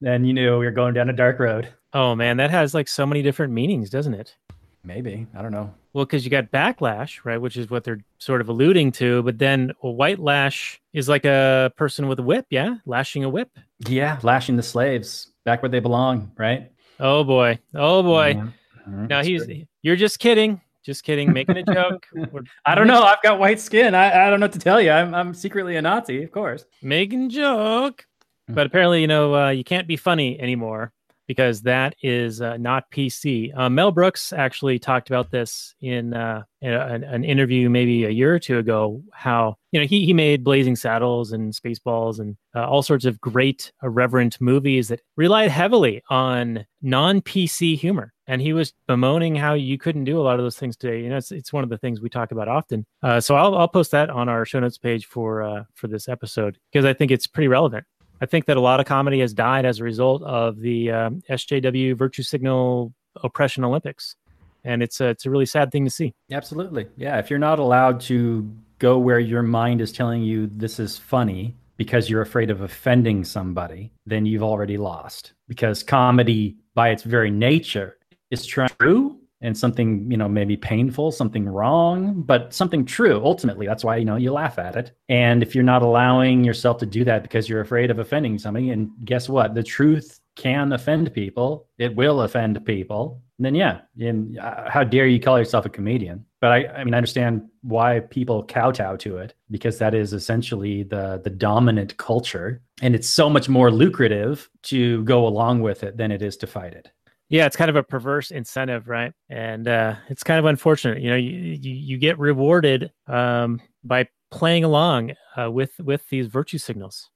[0.02, 1.72] Then you knew we were going down a dark road.
[1.96, 4.36] Oh man, that has like so many different meanings, doesn't it?
[4.84, 5.72] Maybe I don't know.
[5.94, 9.22] Well, because you got backlash, right, which is what they're sort of alluding to.
[9.22, 13.30] But then a white lash is like a person with a whip, yeah, lashing a
[13.30, 13.48] whip.
[13.88, 16.32] Yeah, lashing the slaves back where they belong.
[16.36, 16.70] Right.
[17.00, 18.42] Oh boy, oh boy.
[18.86, 19.08] Mhm.
[19.08, 19.66] Now he's good.
[19.80, 22.06] you're just kidding, just kidding, making a joke.
[22.30, 23.04] We're I don't know.
[23.04, 23.94] I've got white skin.
[23.94, 24.90] I, I don't know what to tell you.
[24.90, 26.66] I'm, I'm secretly a Nazi, of course.
[26.82, 28.04] making joke.
[28.48, 30.92] But apparently, you know, uh, you can't be funny anymore
[31.26, 33.56] because that is uh, not PC.
[33.56, 38.10] Uh, Mel Brooks actually talked about this in, uh, in a- an, interview maybe a
[38.10, 39.02] year or two ago.
[39.12, 43.20] How you know he he made Blazing Saddles and Spaceballs and uh, all sorts of
[43.20, 48.12] great irreverent movies that relied heavily on non PC humor.
[48.28, 51.00] And he was bemoaning how you couldn't do a lot of those things today.
[51.02, 52.84] You know, it's, it's one of the things we talk about often.
[53.00, 56.08] Uh, so I'll I'll post that on our show notes page for uh, for this
[56.08, 57.84] episode because I think it's pretty relevant.
[58.20, 61.22] I think that a lot of comedy has died as a result of the um,
[61.28, 62.92] SJW virtue signal
[63.22, 64.16] oppression Olympics,
[64.64, 66.14] and it's a, it's a really sad thing to see.
[66.30, 66.86] Absolutely.
[66.96, 67.18] Yeah.
[67.18, 71.54] If you're not allowed to go where your mind is telling you this is funny,
[71.76, 75.34] because you're afraid of offending somebody, then you've already lost.
[75.48, 77.98] Because comedy, by its very nature,
[78.30, 83.66] is true and something you know maybe painful something wrong but something true ultimately.
[83.66, 84.92] That's why you know you laugh at it.
[85.08, 88.70] And if you're not allowing yourself to do that because you're afraid of offending somebody
[88.70, 89.54] and guess what?
[89.54, 91.66] The truth can offend people.
[91.78, 93.22] It will offend people.
[93.38, 96.24] And then yeah and uh, how dare you call yourself a comedian?
[96.40, 100.82] But I, I mean i understand why people kowtow to it because that is essentially
[100.82, 102.62] the the dominant culture.
[102.80, 106.46] And it's so much more lucrative to go along with it than it is to
[106.46, 106.90] fight it
[107.28, 109.12] Yeah, it's kind of a perverse incentive, right?
[109.28, 111.00] And uh, it's kind of unfortunate.
[111.00, 116.28] You know, you you, you get rewarded um, by playing along uh, with with these
[116.28, 117.10] virtue signals,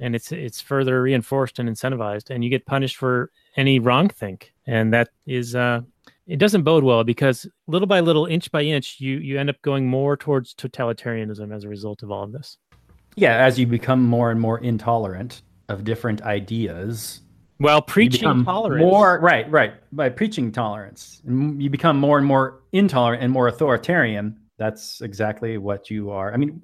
[0.00, 4.52] and it's it's further reinforced and incentivized, and you get punished for any wrong think,
[4.66, 5.82] and that is uh,
[6.26, 9.60] it doesn't bode well because little by little, inch by inch, you you end up
[9.62, 12.58] going more towards totalitarianism as a result of all of this.
[13.16, 17.20] yeah as you become more and more intolerant of different ideas
[17.60, 18.82] Well, preaching tolerance.
[18.82, 19.74] more right right.
[19.92, 21.22] By preaching tolerance.
[21.24, 24.38] You become more and more intolerant and more authoritarian.
[24.58, 26.32] That's exactly what you are.
[26.32, 26.62] I mean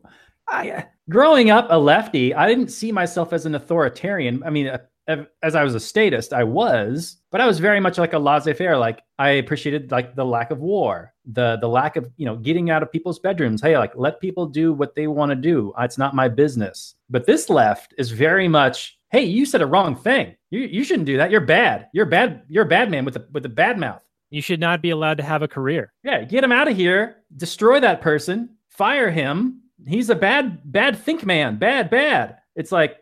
[0.48, 4.42] i growing up a lefty i didn't see myself as an authoritarian.
[4.44, 7.98] I mean uh, as i was a statist i was but i was very much
[7.98, 8.76] like a laissez-faire.
[8.76, 12.70] Like i appreciated like the lack of war the the lack of you know getting
[12.70, 13.62] out of people's bedrooms.
[13.62, 15.72] Hey like let people do what they want to do.
[15.78, 16.96] It's not my business.
[17.08, 20.36] But this left is very much hey you said a wrong thing.
[20.50, 21.30] You you shouldn't do that.
[21.30, 21.88] You're bad.
[21.92, 24.02] You're bad you're a bad man with a with a bad mouth.
[24.30, 25.92] You should not be allowed to have a career.
[26.02, 27.16] yeah get him out of here.
[27.36, 28.56] Destroy that person.
[28.68, 29.62] Fire him.
[29.86, 31.56] He's a bad bad think man.
[31.58, 32.38] Bad bad.
[32.56, 32.96] It's like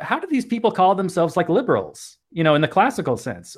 [0.00, 2.18] how do these people call themselves like liberals?
[2.30, 3.56] You know in the classical sense.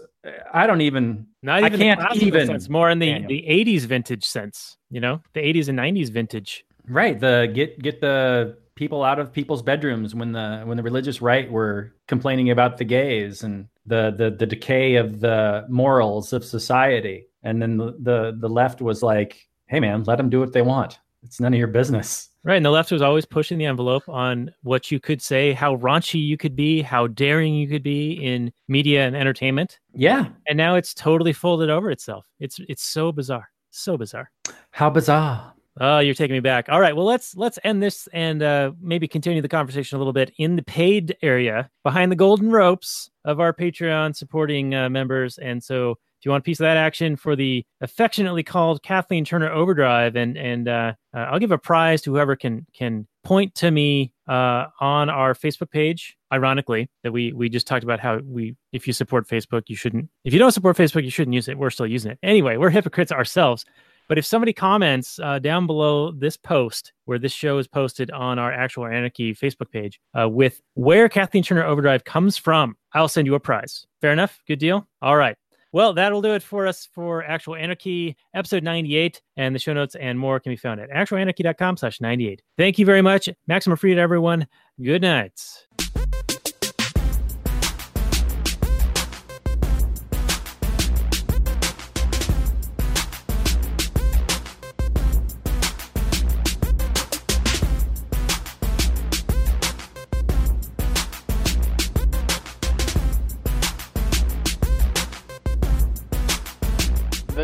[0.52, 3.28] I don't even Not even the can't classical even, sense, more in the, Daniel.
[3.28, 6.64] the 80s vintage sense, you know, the 80s and 90s vintage.
[6.88, 7.18] Right.
[7.18, 11.50] The get get the people out of people's bedrooms when the when the religious right
[11.50, 17.26] were complaining about the gays and the the the decay of the morals of society.
[17.42, 20.62] And then the the, the left was like, "Hey man, let them do what they
[20.62, 20.98] want.
[21.22, 22.56] It's none of your business." Right.
[22.56, 26.22] And the left was always pushing the envelope on what you could say, how raunchy
[26.22, 29.78] you could be, how daring you could be in media and entertainment.
[29.94, 30.28] Yeah.
[30.46, 32.26] And now it's totally folded over itself.
[32.40, 33.48] It's it's so bizarre.
[33.70, 34.30] So bizarre.
[34.72, 35.53] How bizarre.
[35.80, 36.68] Oh, you're taking me back.
[36.68, 36.94] All right.
[36.94, 40.54] Well, let's let's end this and uh, maybe continue the conversation a little bit in
[40.54, 45.36] the paid area behind the golden ropes of our Patreon supporting uh, members.
[45.36, 49.24] And so, if you want a piece of that action for the affectionately called Kathleen
[49.24, 53.56] Turner Overdrive, and and uh, uh, I'll give a prize to whoever can can point
[53.56, 56.16] to me uh, on our Facebook page.
[56.32, 60.08] Ironically, that we we just talked about how we if you support Facebook, you shouldn't.
[60.24, 61.58] If you don't support Facebook, you shouldn't use it.
[61.58, 62.58] We're still using it anyway.
[62.58, 63.64] We're hypocrites ourselves.
[64.08, 68.38] But if somebody comments uh, down below this post, where this show is posted on
[68.38, 73.26] our Actual Anarchy Facebook page, uh, with where Kathleen Turner Overdrive comes from, I'll send
[73.26, 73.86] you a prize.
[74.00, 74.40] Fair enough?
[74.46, 74.86] Good deal?
[75.00, 75.36] All right.
[75.72, 79.96] Well, that'll do it for us for Actual Anarchy, episode 98, and the show notes
[79.96, 82.42] and more can be found at actualanarchy.com slash 98.
[82.56, 83.28] Thank you very much.
[83.48, 84.46] Maximum freedom, everyone.
[84.80, 85.66] Good night.